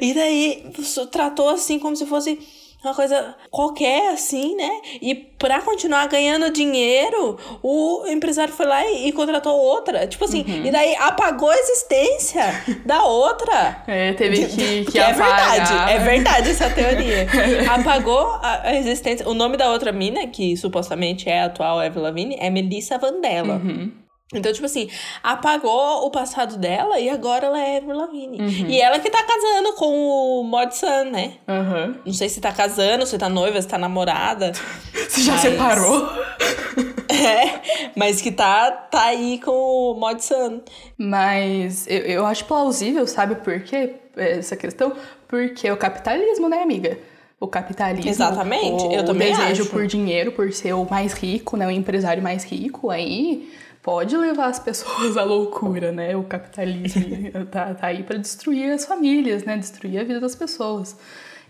[0.00, 0.64] E daí,
[1.10, 2.38] tratou assim como se fosse
[2.82, 4.70] uma coisa qualquer, assim, né?
[5.02, 10.06] E pra continuar ganhando dinheiro, o empresário foi lá e, e contratou outra.
[10.06, 10.66] Tipo assim, Uhum.
[10.66, 12.42] e daí apagou a existência
[12.84, 13.82] da outra.
[13.90, 17.26] É, teve que, que Que é verdade, é verdade essa teoria.
[17.74, 19.28] Apagou a, a existência.
[19.28, 23.54] O nome da outra mina, que supostamente é a atual Eva Lavigne, é Melissa Vandella.
[23.54, 23.90] Uhum.
[24.32, 24.88] Então, tipo assim,
[25.24, 28.38] apagou o passado dela e agora ela é Eva Lavigne.
[28.40, 28.66] Uhum.
[28.68, 29.92] E ela que tá casando com
[30.40, 31.32] o Mod Sun, né?
[31.48, 31.96] Aham.
[32.06, 34.52] Não sei se tá casando, se tá noiva, se tá namorada.
[35.08, 36.08] Você já Mas- separou?
[37.12, 40.60] É, mas que tá, tá aí com o Mod Sun.
[40.96, 43.94] Mas eu, eu acho plausível, sabe por quê?
[44.16, 44.92] Essa questão?
[45.28, 46.98] Porque é o capitalismo, né, amiga?
[47.38, 48.08] O capitalismo.
[48.08, 49.70] Exatamente, o, eu também desejo acho.
[49.70, 51.66] por dinheiro, por ser o mais rico, né?
[51.66, 56.16] O empresário mais rico, aí pode levar as pessoas à loucura, né?
[56.16, 59.56] O capitalismo tá, tá aí para destruir as famílias, né?
[59.56, 60.96] Destruir a vida das pessoas.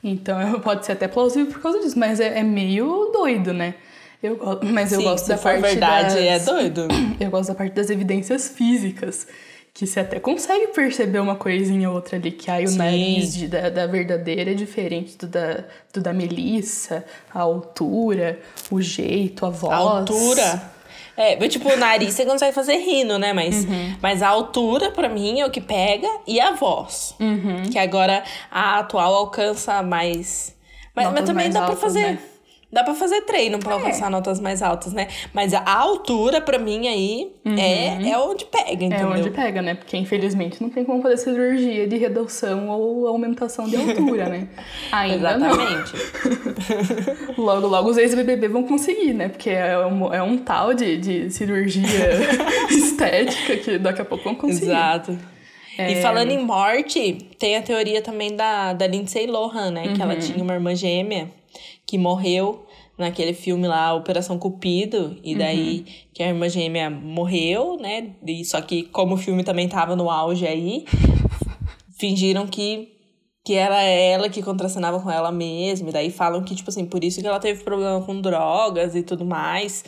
[0.03, 3.75] Então pode ser até plausível por causa disso, mas é, é meio doido, né?
[4.23, 6.25] Eu, mas eu Sim, gosto se da for parte verdade, das...
[6.25, 6.88] é doido.
[7.19, 9.27] Eu gosto da parte das evidências físicas.
[9.73, 12.79] Que você até consegue perceber uma coisinha ou outra ali, que aí o Sim.
[12.79, 18.38] nariz de, da, da verdadeira é diferente do da, do da Melissa, a altura,
[18.71, 19.73] o jeito, a voz.
[19.73, 20.62] A altura.
[21.22, 23.33] É, mas, tipo, o nariz você consegue fazer rindo, né?
[23.35, 23.94] Mas, Uhum.
[24.00, 27.14] mas a altura, pra mim, é o que pega e a voz.
[27.20, 27.64] Uhum.
[27.70, 30.56] Que agora a atual alcança mais.
[30.96, 32.12] Mas, mas também dá pra altas, fazer.
[32.12, 32.18] né?
[32.72, 35.09] Dá pra fazer treino pra alcançar notas mais altas, né?
[35.35, 38.72] Mas a altura, pra mim, aí, é, é onde pega, Uhum.
[38.83, 39.09] É entendeu?
[39.09, 39.74] onde pega, né?
[39.74, 44.46] Porque infelizmente não tem como fazer cirurgia de redução ou aumentação de altura, né?
[44.92, 45.92] Ainda Exatamente.
[45.96, 47.35] não.
[47.44, 49.28] Logo, logo os ex-BBB vão conseguir, né?
[49.28, 51.83] Porque é um, é um tal de, de cirurgia
[52.70, 54.66] estética que daqui a pouco vão conseguir.
[54.70, 55.18] Exato.
[55.78, 55.92] É.
[55.92, 59.92] E falando em morte, tem a teoria também da, da Lindsay Lohan, né?
[59.94, 60.20] Que ela Uhum.
[60.20, 61.28] tinha uma irmã gêmea
[61.90, 62.64] que morreu
[62.96, 65.16] naquele filme lá, Operação Cupido.
[65.24, 65.85] E daí Uhum.
[66.14, 68.11] que a irmã gêmea morreu, né?
[68.24, 70.85] E, só que como o filme também tava no auge aí,
[71.98, 72.88] fingiram que,
[73.44, 75.88] que era ela que contracenava com ela mesma.
[75.88, 79.03] E daí falam que, tipo assim, por isso que ela teve problema com drogas e
[79.03, 79.85] tudo mais.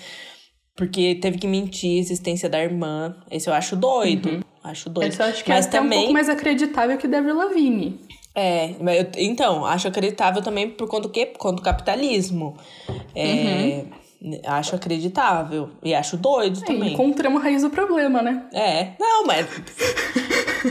[0.75, 3.15] Porque teve que mentir a existência da irmã.
[3.31, 4.45] Esse eu acho doido.
[4.65, 5.09] Acho doido.
[5.13, 8.01] Esse eu acho que Mas é até um também, pouco mais acreditável que Deborah Lavigne.
[8.35, 11.27] É, mas eu- então, acho acreditável também por conta do quê?
[11.27, 12.57] Por conta do capitalismo.
[13.15, 13.85] É,
[14.47, 15.71] Acho acreditável.
[15.83, 16.93] E acho doido É, também.
[16.93, 18.45] encontramos a raiz do problema, né?
[18.53, 19.49] É, não, mas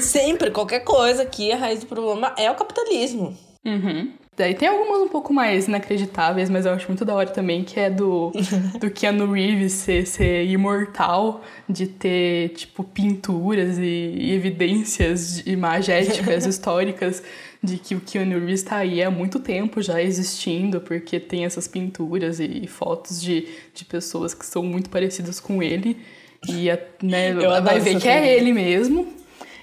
[0.01, 3.35] sempre, qualquer coisa aqui, a raiz do problema é o capitalismo.
[3.65, 4.13] Uhum.
[4.37, 7.77] Daí tem algumas um pouco mais inacreditáveis, mas eu acho muito da hora também, que
[7.79, 8.31] é do,
[8.79, 17.21] do Keanu Reeves ser, ser imortal, de ter, tipo, pinturas e, e evidências imagéticas, históricas,
[17.63, 21.67] de que o Keanu Reeves tá aí há muito tempo já existindo, porque tem essas
[21.67, 25.97] pinturas e, fotos de, de pessoas que são muito parecidas com ele.
[26.49, 29.07] E, a- né, vai ver que é ele mesmo.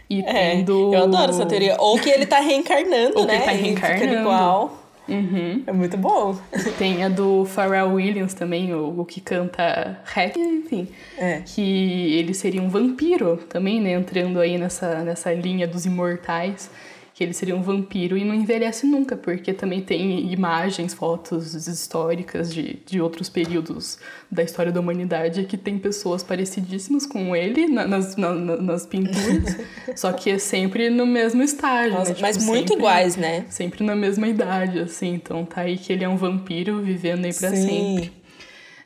[0.09, 0.95] E É, tendo...
[0.95, 1.77] eu adoro essa teoria.
[1.79, 3.35] Ou que ele tá reencarnando, Ou que né?
[3.37, 4.21] ele tá E fica reencarnando.
[4.21, 4.85] igual.
[5.09, 5.63] Uhum.
[5.67, 6.39] É muito bom.
[6.79, 10.87] Tem a do Pharrell Williams também, o, o que canta rap, enfim.
[11.17, 11.41] É.
[11.45, 13.93] Que ele seria um vampiro também, né?
[13.93, 16.71] Entrando aí nessa, nessa linha dos imortais.
[17.19, 22.55] Que ele seria um vampiro e não envelhece nunca, porque também tem imagens, fotos históricas
[22.55, 23.99] de, de outros períodos
[24.31, 28.87] da história da humanidade que tem pessoas parecidíssimas com ele na- nas, na- na- nas
[28.87, 29.57] pinturas,
[29.99, 31.95] só que é sempre no mesmo estágio.
[31.99, 32.15] Nossa, né?
[32.15, 33.47] Tipo, mas muito sempre- iguais, né?
[33.51, 35.15] Sempre na mesma idade, assim.
[35.15, 37.67] Então tá aí que ele é um vampiro vivendo aí pra Sim.
[37.97, 38.13] sempre.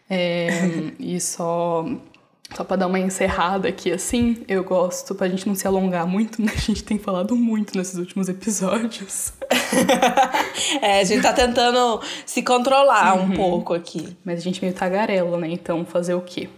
[0.09, 0.49] É,
[0.99, 1.87] e só,
[2.55, 6.41] só pra dar uma encerrada aqui, assim, eu gosto, pra gente não se alongar muito,
[6.43, 6.53] né?
[6.55, 9.33] A gente tem falado muito nesses últimos episódios.
[10.81, 13.25] É, a gente tá tentando se controlar Uhum.
[13.25, 14.17] um pouco aqui.
[14.25, 15.49] Mas a gente meio tagarela, né?
[15.51, 16.49] Então fazer o quê?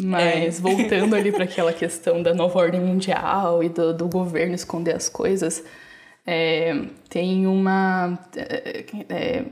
[0.00, 4.94] Mas voltando ali para aquela questão da nova ordem mundial e do, do governo esconder
[4.94, 5.62] as coisas,
[6.26, 8.18] é, tem uma.
[8.36, 9.44] é, é,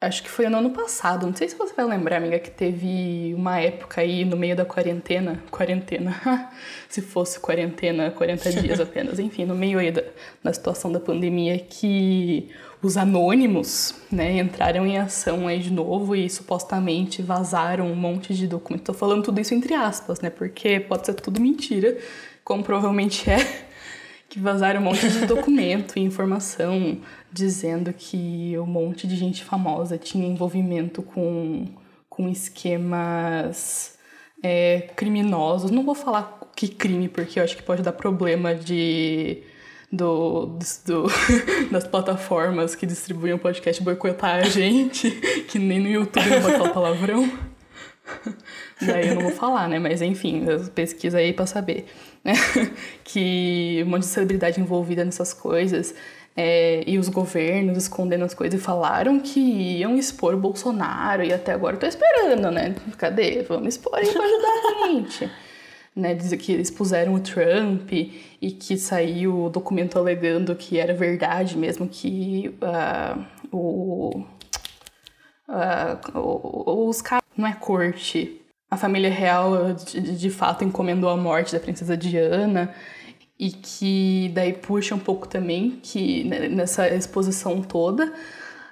[0.00, 3.32] acho que foi no ano passado, não sei se você vai lembrar, amiga, que teve
[3.34, 5.42] uma época aí no meio da quarentena.
[5.50, 6.50] Quarentena.
[6.88, 10.02] se fosse quarentena, 40 dias apenas, enfim, no meio aí da,
[10.42, 12.50] da situação da pandemia, que
[12.82, 18.46] os anônimos, né, entraram em ação aí de novo e supostamente vazaram um monte de
[18.46, 18.86] documentos.
[18.86, 21.96] Tô falando tudo isso entre aspas, né, porque pode ser tudo mentira,
[22.44, 23.38] como provavelmente é,
[24.36, 26.98] que vazaram um monte de documento e informação
[27.32, 31.64] dizendo que um monte de gente famosa tinha envolvimento com,
[32.06, 33.98] com esquemas
[34.42, 35.70] é, criminosos.
[35.70, 39.42] Não vou falar que crime, porque eu acho que pode dar problema de
[39.90, 41.06] do, do-
[41.72, 45.10] das plataformas que distribuem o podcast boicotar a gente,
[45.48, 47.30] que nem no YouTube não pode falar palavrão.
[48.80, 49.78] Daí eu não vou falar, né?
[49.78, 51.86] Mas enfim, pesquisa aí pra saber.
[52.24, 52.32] Né?
[53.04, 55.94] Que um monte de celebridade envolvida nessas coisas.
[56.36, 61.52] é, e os governos escondendo as coisas e falaram que iam expor Bolsonaro e até
[61.52, 62.74] agora eu tô esperando, né?
[62.98, 63.42] Cadê?
[63.42, 64.48] Vamos expor aí pra ajudar
[64.84, 65.30] a gente
[65.96, 70.92] né, dizer que eles puseram o Trump e que saiu o documento alegando que era
[70.92, 73.16] verdade mesmo que ah,
[73.50, 74.22] o,
[76.14, 78.40] o- os caras não é corte.
[78.70, 82.74] A família real de, de fato encomendou a morte da princesa Diana
[83.38, 88.12] e que daí puxa um pouco também que né, nessa exposição toda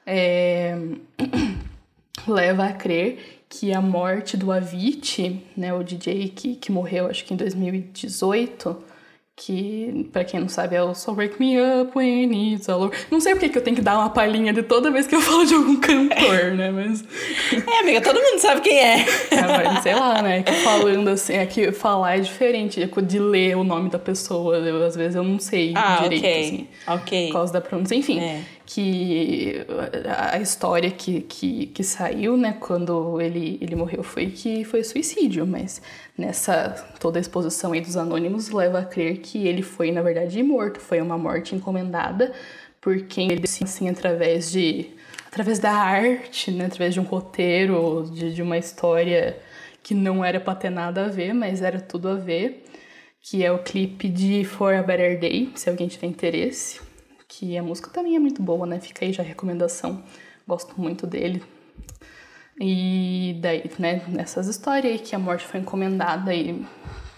[0.06, 0.76] é,
[2.26, 7.24] leva a crer que a morte do Avicii, né, o DJ que, que morreu acho
[7.24, 8.82] que em 2018,
[9.36, 12.96] que, para quem não sabe, é o So Wake Me Up When It's All Over.
[13.10, 15.20] Não sei porque que eu tenho que dar uma palhinha de toda vez que eu
[15.22, 16.70] falo de algum cantor, né?
[16.70, 17.04] Mas.
[17.66, 19.00] É, amiga, todo mundo sabe quem é.
[19.30, 20.42] é mas sei lá, né?
[20.42, 24.56] Que falando assim, é que falar é diferente de ler o nome da pessoa.
[24.56, 26.40] Eu, às vezes eu não sei ah, direito, okay.
[26.40, 26.68] assim.
[26.86, 27.26] Ok.
[27.26, 27.94] Por causa da pronúncia.
[27.94, 28.20] Enfim.
[28.20, 29.66] É que
[30.16, 35.46] a história que, que, que saiu, né, quando ele, ele morreu foi que foi suicídio,
[35.46, 35.82] mas
[36.16, 40.42] nessa toda a exposição aí dos anônimos leva a crer que ele foi, na verdade,
[40.42, 42.32] morto, foi uma morte encomendada
[42.80, 44.90] por quem ele assim, através de
[45.26, 49.38] através da arte, né, através de um roteiro, de, de uma história
[49.82, 52.64] que não era para ter nada a ver, mas era tudo a ver,
[53.20, 56.80] que é o clipe de For a Better Day, se alguém tiver interesse
[57.38, 58.78] que a música também é muito boa, né?
[58.80, 60.02] Fica aí já a recomendação.
[60.46, 61.42] Gosto muito dele.
[62.60, 66.64] E daí, né, nessas histórias aí que a morte foi encomendada e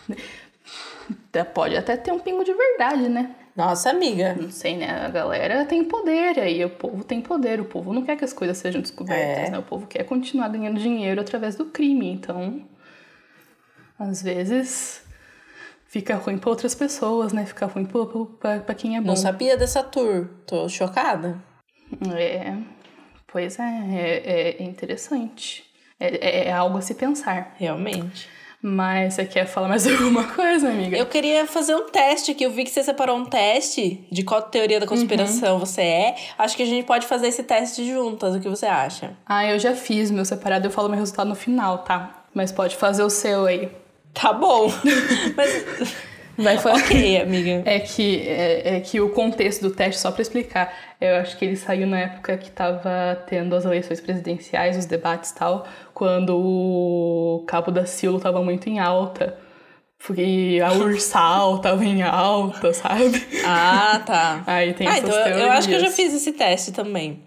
[1.52, 3.34] pode até ter um pingo de verdade, né?
[3.54, 4.34] Nossa, amiga.
[4.34, 4.90] Não sei, né?
[5.04, 7.60] A galera tem poder aí, o povo tem poder.
[7.60, 9.50] O povo não quer que as coisas sejam descobertas, é.
[9.50, 9.58] né?
[9.58, 12.10] O povo quer continuar ganhando dinheiro através do crime.
[12.10, 12.62] Então,
[13.98, 15.02] às vezes,
[15.88, 17.46] fica ruim para outras pessoas, né?
[17.46, 17.86] Fica ruim
[18.40, 19.08] para quem é bom.
[19.08, 20.28] Não sabia dessa tour.
[20.46, 21.42] Tô chocada.
[22.16, 22.54] É,
[23.26, 25.64] pois é, é, é interessante.
[25.98, 27.54] É, é, é algo a se pensar.
[27.58, 28.28] Realmente.
[28.62, 30.96] Mas você quer falar mais alguma coisa, amiga?
[30.96, 32.44] Eu queria fazer um teste aqui.
[32.44, 35.60] Eu vi que você separou um teste de qual teoria da conspiração uhum.
[35.60, 36.16] você é.
[36.36, 38.34] Acho que a gente pode fazer esse teste juntas.
[38.34, 39.16] O que você acha?
[39.24, 40.66] Ah, eu já fiz meu separado.
[40.66, 42.24] Eu falo meu resultado no final, tá?
[42.34, 43.70] Mas pode fazer o seu aí.
[44.20, 44.72] Tá bom.
[45.36, 46.06] Mas.
[46.38, 46.78] Vai falar.
[46.78, 47.62] Ok, amiga.
[47.64, 51.44] É que, é, é, que o contexto do teste, só para explicar, eu acho que
[51.44, 56.36] ele saiu na época que tava tendo as eleições presidenciais, os debates e tal, quando
[56.36, 59.38] o Cabo da Ciolo tava muito em alta.
[59.98, 63.26] Porque a Ursal tava em alta, sabe?
[63.46, 64.44] Ah, tá.
[64.46, 65.40] Aí tem ah, essas então teorias.
[65.40, 67.22] Eu acho que eu já fiz esse teste também.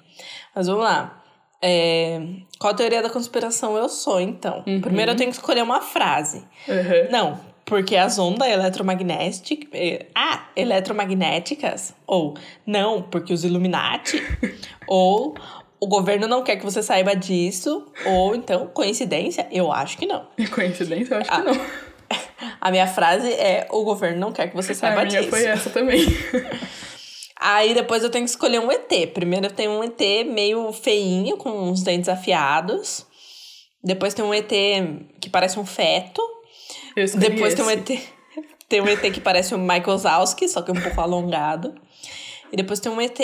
[0.56, 1.19] Mas vamos lá.
[1.62, 2.22] É,
[2.58, 4.64] qual teoria da conspiração eu sou, então?
[4.66, 4.82] Uhum.
[4.82, 6.44] Primeiro eu tenho que escolher uma frase.
[6.68, 7.12] Uhum.
[7.12, 9.70] Não, porque as ondas eletromagnéticas.
[9.74, 11.94] Eh, ah, eletromagnéticas.
[12.08, 14.22] Ou não, porque os Illuminati.
[14.88, 15.36] ou
[15.80, 17.88] o governo não quer que você saiba disso.
[18.06, 19.48] Ou então, coincidência?
[19.52, 20.28] Eu acho que não.
[20.52, 21.14] Coincidência?
[21.14, 21.90] Eu acho ah, que não.
[22.60, 25.18] A minha frase é: o governo não quer que você saiba disso.
[25.18, 26.06] A minha foi essa também.
[27.40, 28.92] Aí depois eu tenho que escolher um ET.
[29.14, 33.06] Primeiro eu tenho um ET meio feinho, com uns dentes afiados.
[33.82, 34.52] Depois tem um ET
[35.22, 36.22] que parece um feto.
[36.96, 37.56] Eu depois esse.
[37.56, 37.90] tem um ET.
[38.70, 41.74] Tem um ET que parece o Michael Zalski, só que um pouco alongado.
[42.52, 43.18] E depois tem um ET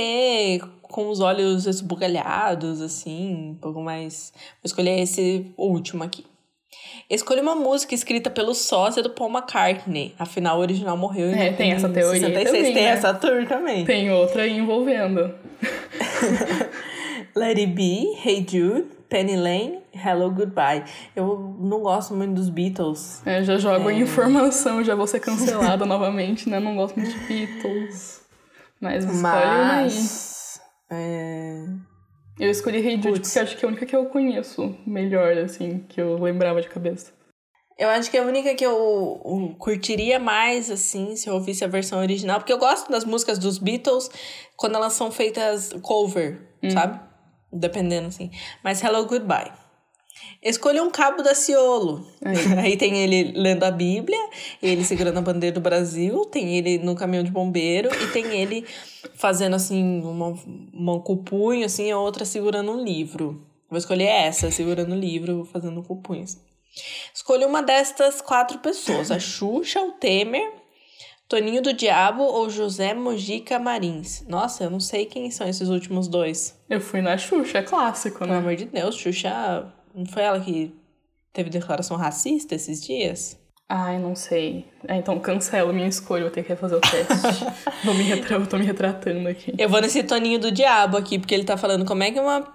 [0.82, 4.34] com os olhos esbugalhados, assim, um pouco mais.
[4.36, 6.26] Vou escolher esse último aqui.
[7.10, 10.16] Escolha uma música escrita pelo sósia do Paul McCartney.
[10.18, 12.46] Afinal, o original morreu em É, tem essa teoria 66.
[12.46, 12.90] Também, tem né?
[12.90, 13.86] essa tour também.
[13.86, 15.34] Tem outra aí envolvendo.
[17.36, 20.84] Let It Be, Hey Jude, Penny Lane, Hello Goodbye.
[21.16, 23.22] Eu não gosto muito dos Beatles.
[23.26, 23.94] É, já jogo é...
[23.94, 26.60] informação, já vou ser cancelada novamente, né?
[26.60, 28.22] Não gosto muito de Beatles.
[28.82, 30.62] Mas escolhe Mas...
[30.90, 31.66] É...
[32.40, 35.80] Eu escolhi Hey Jude porque acho que é a única que eu conheço melhor, assim,
[35.88, 37.14] que eu lembrava de cabeça.
[37.78, 41.68] Eu acho que é a única que eu curtiria mais, assim, se eu ouvisse a
[41.68, 42.40] versão original.
[42.40, 44.10] Porque eu gosto das músicas dos Beatles
[44.56, 46.70] quando elas são feitas cover, hum.
[46.70, 47.00] sabe?
[47.52, 48.32] Dependendo, assim.
[48.64, 49.52] Mas Hello Goodbye.
[50.42, 52.06] Escolha um cabo da Ciolo.
[52.24, 52.36] Aí.
[52.60, 54.20] Aí tem ele lendo a Bíblia,
[54.62, 58.66] ele segurando a bandeira do Brasil, tem ele no caminhão de bombeiro e tem ele
[59.16, 60.38] fazendo assim, uma
[60.74, 63.46] mão com o punho, assim, a outra segurando um livro.
[63.70, 66.24] Vou escolher essa, segurando o livro, fazendo com o punho.
[66.24, 66.40] Assim.
[67.14, 70.52] Escolha uma destas quatro pessoas: a Xuxa, o Temer,
[71.28, 74.24] Toninho do Diabo ou José Mojica Marins.
[74.28, 76.60] Nossa, eu não sei quem são esses últimos dois.
[76.70, 78.28] Eu fui na Xuxa, é clássico, né?
[78.28, 80.76] Pelo amor de Deus, Xuxa não foi ela que
[81.32, 83.40] teve declaração racista esses dias?
[83.68, 84.66] Ai, não sei.
[84.88, 87.46] É, então cancelo minha escolha, vou ter que fazer o teste.
[87.84, 88.36] vou me retra...
[88.36, 89.54] Eu tô me retratando aqui.
[89.58, 92.46] Eu vou nesse toninho do diabo aqui, porque ele tá falando como é que uma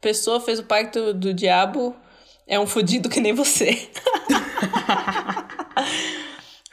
[0.00, 1.96] pessoa fez o pacto do diabo
[2.46, 3.70] é um fudido que nem você.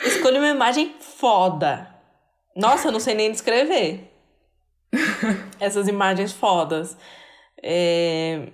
[0.03, 1.87] Escolha uma imagem foda.
[2.55, 4.11] Nossa, eu não sei nem descrever.
[5.59, 6.97] Essas imagens fodas.
[7.61, 8.49] É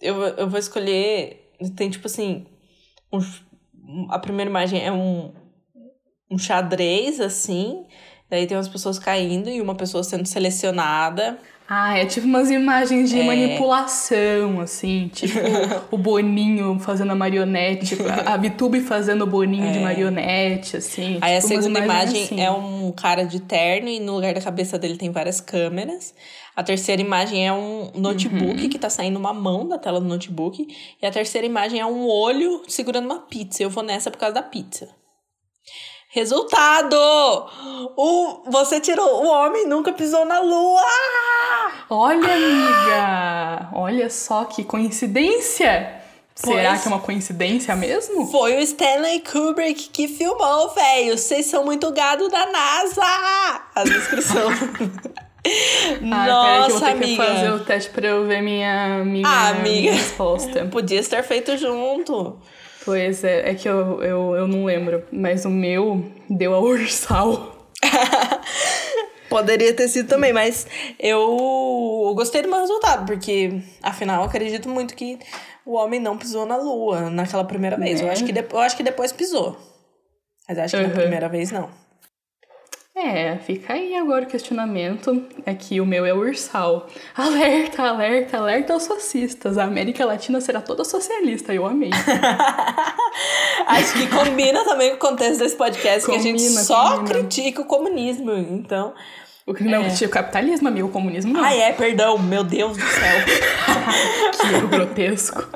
[0.00, 1.52] eu, eu vou escolher.
[1.76, 2.46] Tem tipo assim.
[3.12, 5.32] um, a primeira imagem é um,
[6.30, 7.86] um xadrez, assim.
[8.30, 11.38] Daí tem umas pessoas caindo e uma pessoa sendo selecionada.
[11.70, 13.24] Ah, é tipo umas imagens de é.
[13.24, 15.38] manipulação, assim, tipo
[15.94, 17.94] o Boninho fazendo a marionete,
[18.24, 19.72] a Vitube fazendo o Boninho é.
[19.72, 21.18] de marionete, assim.
[21.20, 22.40] Aí tipo a segunda imagem assim.
[22.40, 26.14] é um cara de terno e no lugar da cabeça dele tem várias câmeras.
[26.56, 28.68] A terceira imagem é um notebook uhum.
[28.70, 30.66] que tá saindo uma mão da tela do notebook.
[31.00, 33.62] E a terceira imagem é um olho segurando uma pizza.
[33.62, 34.88] Eu vou nessa por causa da pizza.
[36.10, 36.96] Resultado!
[37.96, 39.24] O, você tirou.
[39.24, 40.82] O homem nunca pisou na lua!
[41.90, 43.68] Olha, amiga!
[43.74, 45.96] Olha só que coincidência!
[46.40, 48.26] Pois Será que é uma coincidência mesmo?
[48.30, 51.18] Foi o Stanley Kubrick que filmou, velho.
[51.18, 53.02] Vocês são muito gado da NASA!
[53.74, 54.48] A descrição.
[56.12, 57.06] Ah, Nossa, que eu vou ter amiga.
[57.06, 59.62] que fazer o teste pra eu ver minha, minha, ah, amiga.
[59.62, 60.66] minha resposta.
[60.70, 62.38] Podia estar feito junto.
[62.88, 67.68] Pois é, é que eu, eu, eu não lembro, mas o meu deu a Ursal.
[69.28, 70.66] Poderia ter sido também, mas
[70.98, 75.18] eu gostei do meu resultado, porque afinal eu acredito muito que
[75.66, 78.00] o homem não pisou na lua naquela primeira vez.
[78.00, 78.04] É.
[78.04, 79.54] Eu, acho que de, eu acho que depois pisou.
[80.48, 80.88] Mas acho que uhum.
[80.88, 81.68] na primeira vez não.
[83.00, 85.24] É, fica aí agora o questionamento.
[85.46, 86.88] É que o meu é ursal.
[87.16, 89.56] Alerta, alerta, alerta aos fascistas.
[89.56, 91.54] A América Latina será toda socialista.
[91.54, 91.90] Eu amei.
[93.66, 97.08] Acho que combina também com o contexto desse podcast, combina, que a gente só combina.
[97.08, 98.32] critica o comunismo.
[98.32, 98.92] Então.
[99.46, 99.88] O que não, é.
[99.88, 101.42] o capitalismo, amigo, o comunismo não.
[101.42, 103.24] Ah, é, perdão, meu Deus do céu.
[104.60, 105.46] que grotesco.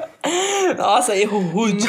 [0.76, 1.84] Nossa, erro rude.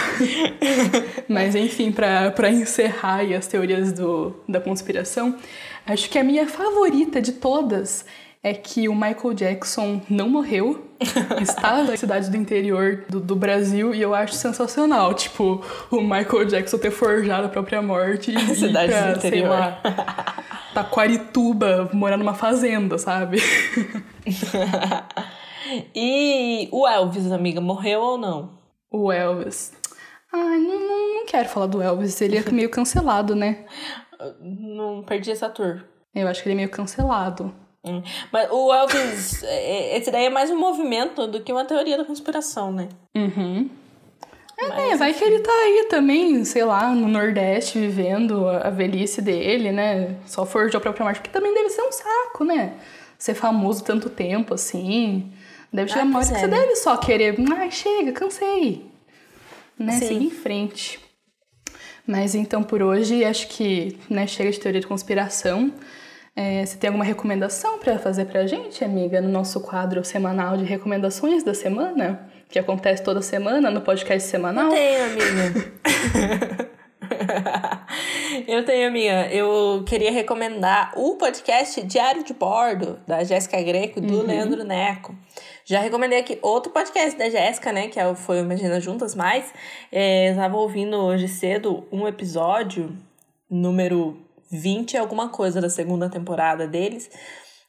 [1.28, 5.38] Mas enfim, para encerrar as teorias do, da conspiração,
[5.86, 8.06] acho que a minha favorita de todas
[8.44, 10.86] é que o Michael Jackson não morreu,
[11.42, 16.46] está na cidade do interior do, do, Brasil e eu acho sensacional, tipo, o Michael
[16.46, 19.22] Jackson ter forjado a própria morte e cidade pra, do interior.
[19.22, 19.82] sei lá,
[20.74, 23.42] Taquarituba, morar numa fazenda, sabe?
[25.96, 28.52] E o Elvis, amiga, morreu ou não?
[28.92, 29.74] O Elvis.
[30.32, 33.66] Ai, não, não, quero falar do Elvis, ele é meio cancelado, né?
[34.42, 35.84] Não perdi essa tour.
[36.14, 37.54] Eu acho que ele é meio cancelado.
[37.86, 38.02] Hum.
[38.32, 41.98] Mas o Elvis, é, é, esse daí é mais um movimento do que uma teoria
[41.98, 42.90] da conspiração, né?
[43.16, 43.70] Uhum.
[44.58, 49.22] É, Mas, vai que ele tá aí também, sei lá, no Nordeste, vivendo a velhice
[49.22, 50.16] dele, né?
[50.26, 52.74] Só forjou a própria marcha, porque também deve ser um saco, né?
[53.18, 55.32] Ser famoso tanto tempo, assim.
[55.74, 56.60] Deve chegar ah, uma hora que você né?
[56.60, 58.86] deve só querer, ai, ah, chega, cansei.
[59.78, 59.94] Né?
[59.94, 60.08] Sim.
[60.08, 61.00] Seguir em frente.
[62.06, 65.74] Mas então, por hoje, acho que né, chega de teoria de conspiração.
[66.36, 70.58] É, você tem alguma recomendação para fazer para a gente, amiga, no nosso quadro semanal
[70.58, 72.30] de recomendações da semana?
[72.50, 74.66] Que acontece toda semana no podcast semanal?
[74.66, 75.74] Eu tenho, amiga.
[78.48, 79.28] Eu tenho, amiga.
[79.32, 84.26] Eu queria recomendar o podcast Diário de Bordo, da Jéssica Greco e do uhum.
[84.26, 85.16] Leandro Neco.
[85.66, 87.88] Já recomendei aqui outro podcast da Jéssica, né?
[87.88, 89.54] Que é foi Imagina Juntas Mais.
[89.92, 92.96] É, eu tava ouvindo hoje cedo um episódio,
[93.50, 94.18] número
[94.52, 97.10] 20 alguma coisa da segunda temporada deles.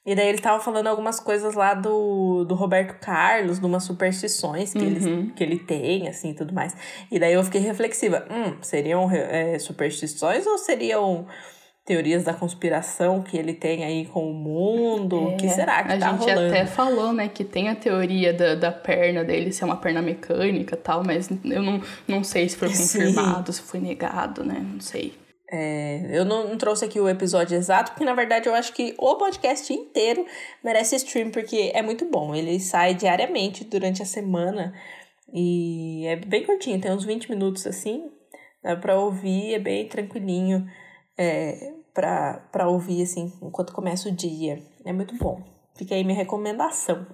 [0.06, 4.72] E daí ele tava falando algumas coisas lá do, do Roberto Carlos, de umas superstições
[4.72, 4.84] que, uhum.
[4.84, 6.76] ele, que ele tem, assim, e tudo mais.
[7.10, 8.26] E daí eu fiquei reflexiva.
[8.30, 11.26] Hum, seriam é, superstições ou seriam
[11.84, 15.28] teorias da conspiração que ele tem aí com o mundo?
[15.28, 16.40] O que é, será que a tá rolando?
[16.40, 19.76] A gente até falou, né, que tem a teoria da, da perna dele ser uma
[19.76, 23.60] perna mecânica e tal, mas eu não, não sei se foi confirmado, Sim.
[23.60, 24.66] se foi negado, né?
[24.72, 25.12] Não sei.
[25.50, 28.94] É, eu não, não, trouxe aqui o episódio exato, porque na verdade eu acho que
[28.98, 30.24] o podcast inteiro
[30.64, 32.34] merece stream, porque é muito bom.
[32.34, 34.72] Ele sai diariamente durante a semana
[35.32, 38.10] e é bem curtinho, tem uns 20 minutos assim.
[38.62, 40.66] Dá pra ouvir, é bem tranquilinho
[41.16, 44.62] é, pra ouvir assim enquanto começa o dia.
[44.84, 45.42] É muito bom.
[45.76, 47.06] Fica aí minha recomendação.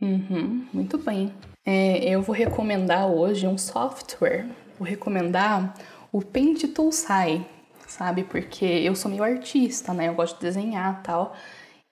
[0.00, 1.32] Uhum, muito bem.
[1.64, 4.46] É, eu vou recomendar hoje um software.
[4.78, 5.74] Vou recomendar
[6.12, 7.46] o Paint Toolsai
[7.86, 8.24] sabe?
[8.24, 10.08] Porque eu sou meio artista, né?
[10.08, 11.34] Eu gosto de desenhar tal.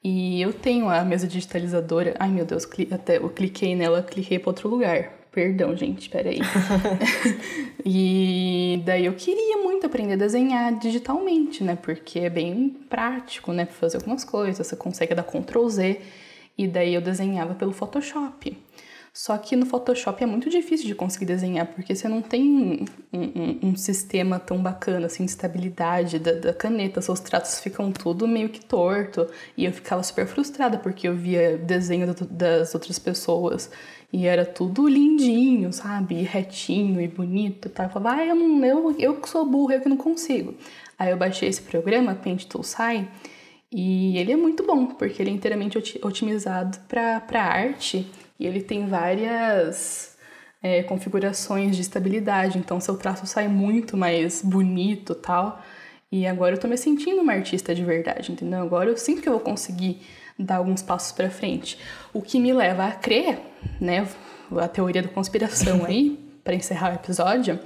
[0.02, 2.14] E eu tenho a mesa digitalizadora.
[2.18, 5.12] Ai, meu Deus, até eu cliquei nela, cliquei para outro lugar.
[5.34, 6.38] Perdão, gente, peraí.
[7.84, 11.74] e daí eu queria muito aprender a desenhar digitalmente, né?
[11.74, 13.64] Porque é bem prático, né?
[13.64, 16.00] Pra fazer algumas coisas, você consegue dar Ctrl Z.
[16.56, 18.56] E daí eu desenhava pelo Photoshop.
[19.12, 22.84] Só que no Photoshop é muito difícil de conseguir desenhar, porque você não tem um,
[23.12, 27.00] um, um um sistema tão bacana, assim, de estabilidade da, da, caneta.
[27.00, 29.28] Seus traços ficam tudo meio que torto.
[29.56, 33.70] E eu ficava super frustrada porque eu via desenho das outras pessoas
[34.14, 36.14] e era tudo lindinho, sabe?
[36.14, 37.68] E retinho e bonito.
[37.68, 37.82] Tá?
[37.82, 40.54] Eu falava, ah, eu, não, eu, eu que sou burra, eu que não consigo.
[40.96, 43.08] Aí eu baixei esse programa, Paint Tool Sai,
[43.72, 48.06] e ele é muito bom, porque ele é inteiramente otimizado para arte
[48.38, 50.16] e ele tem várias
[50.62, 55.60] é, configurações de estabilidade, então seu traço sai muito mais bonito tal.
[56.12, 58.60] E agora eu tô me sentindo uma artista de verdade, entendeu?
[58.60, 60.02] Agora eu sinto que eu vou conseguir
[60.38, 61.78] dar alguns passos para frente.
[62.12, 63.38] O que me leva a crer,
[63.80, 64.08] né,
[64.56, 67.58] a teoria da conspiração aí, para encerrar o episódio,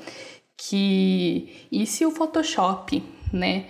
[0.57, 3.03] que e se o Photoshop,
[3.33, 3.67] né,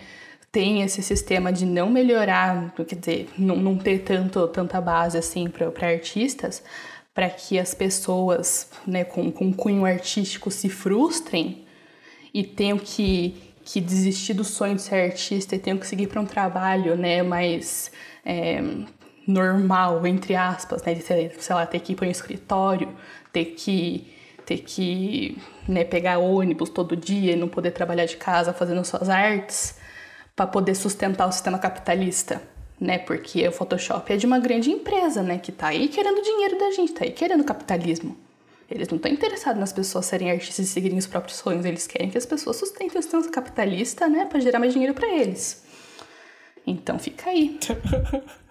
[0.51, 5.49] tem esse sistema de não melhorar, quer dizer, não, não ter tanto, tanta base assim
[5.49, 6.63] para artistas,
[7.15, 11.67] para que as pessoas né, com, com cunho artístico se frustrem
[12.33, 16.21] e tenham que, que desistir do sonho de ser artista e tenham que seguir para
[16.21, 17.91] um trabalho né, mais
[18.29, 18.63] é,
[19.27, 22.95] normal, entre aspas, né, de, sei lá, ter que ir para um escritório,
[23.33, 24.15] ter que
[24.45, 25.37] ter que
[25.69, 29.77] né, pegar ônibus todo dia e não poder trabalhar de casa fazendo suas artes
[30.35, 32.41] para poder sustentar o sistema capitalista,
[32.81, 32.97] né?
[32.97, 35.37] Porque o Photoshop é de uma grande empresa, né?
[35.37, 38.17] Que tá aí querendo dinheiro da gente, tá aí querendo capitalismo.
[38.71, 42.09] Eles não estão interessados nas pessoas serem artistas e seguirem os próprios sonhos, eles querem
[42.09, 44.25] que as pessoas sustentem o sistema capitalista, né?
[44.25, 45.68] Para gerar mais dinheiro para eles.
[46.71, 47.59] Então fica aí.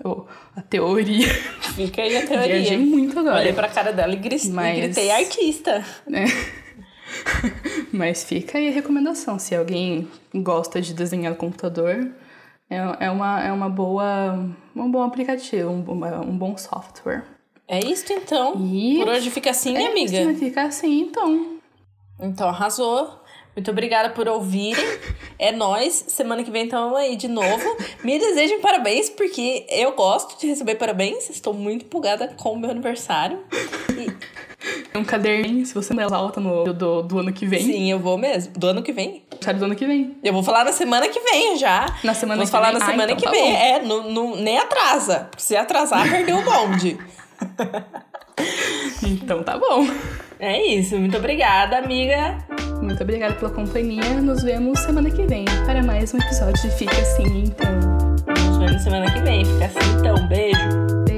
[0.03, 0.23] oh,
[0.55, 1.29] a teoria.
[1.75, 2.47] Fica aí a teoria.
[2.47, 3.39] Viajei muito agora.
[3.39, 4.77] Olhei pra cara dela e, gris, Mas...
[4.77, 5.85] e gritei artista.
[6.07, 6.25] Né?
[7.93, 9.37] Mas fica aí a recomendação.
[9.37, 12.11] Se alguém gosta de desenhar no computador,
[12.69, 14.33] é, é, uma, é uma boa,
[14.75, 15.79] um bom aplicativo, um,
[16.21, 17.23] um bom software.
[17.67, 18.55] É isso então.
[18.65, 20.21] E Por hoje fica assim, é amiga.
[20.21, 21.59] Isso, fica assim, então.
[22.19, 23.21] Então arrasou.
[23.57, 24.85] Muito obrigada por ouvirem.
[25.39, 26.05] É nós.
[26.09, 27.75] Semana que vem estamos aí de novo.
[28.03, 31.27] Me desejem parabéns, porque eu gosto de receber parabéns.
[31.31, 33.39] Estou muito empolgada com o meu aniversário.
[33.97, 37.63] E um caderninho, se você não alta no do, do ano que vem.
[37.63, 38.53] Sim, eu vou mesmo.
[38.53, 39.23] Do ano que vem.
[39.41, 40.15] Sabe do ano que vem.
[40.23, 41.87] Eu vou falar na semana que vem já.
[42.03, 42.79] Na semana vou que falar vem?
[42.79, 43.53] na semana ah, então que tá vem.
[43.53, 43.57] Bom.
[43.57, 45.27] É, no, no, nem atrasa.
[45.31, 46.95] Porque se atrasar, perdeu o bonde.
[49.01, 49.87] então tá bom.
[50.39, 50.97] É isso.
[50.97, 52.37] Muito obrigada, amiga.
[52.81, 54.21] Muito obrigada pela companhia.
[54.21, 57.79] Nos vemos semana que vem para mais um episódio de Fica Assim Então.
[58.27, 59.43] Nos vemos semana que vem.
[59.45, 60.27] Fica assim então.
[60.27, 60.59] Beijo.
[61.05, 61.16] Beijo.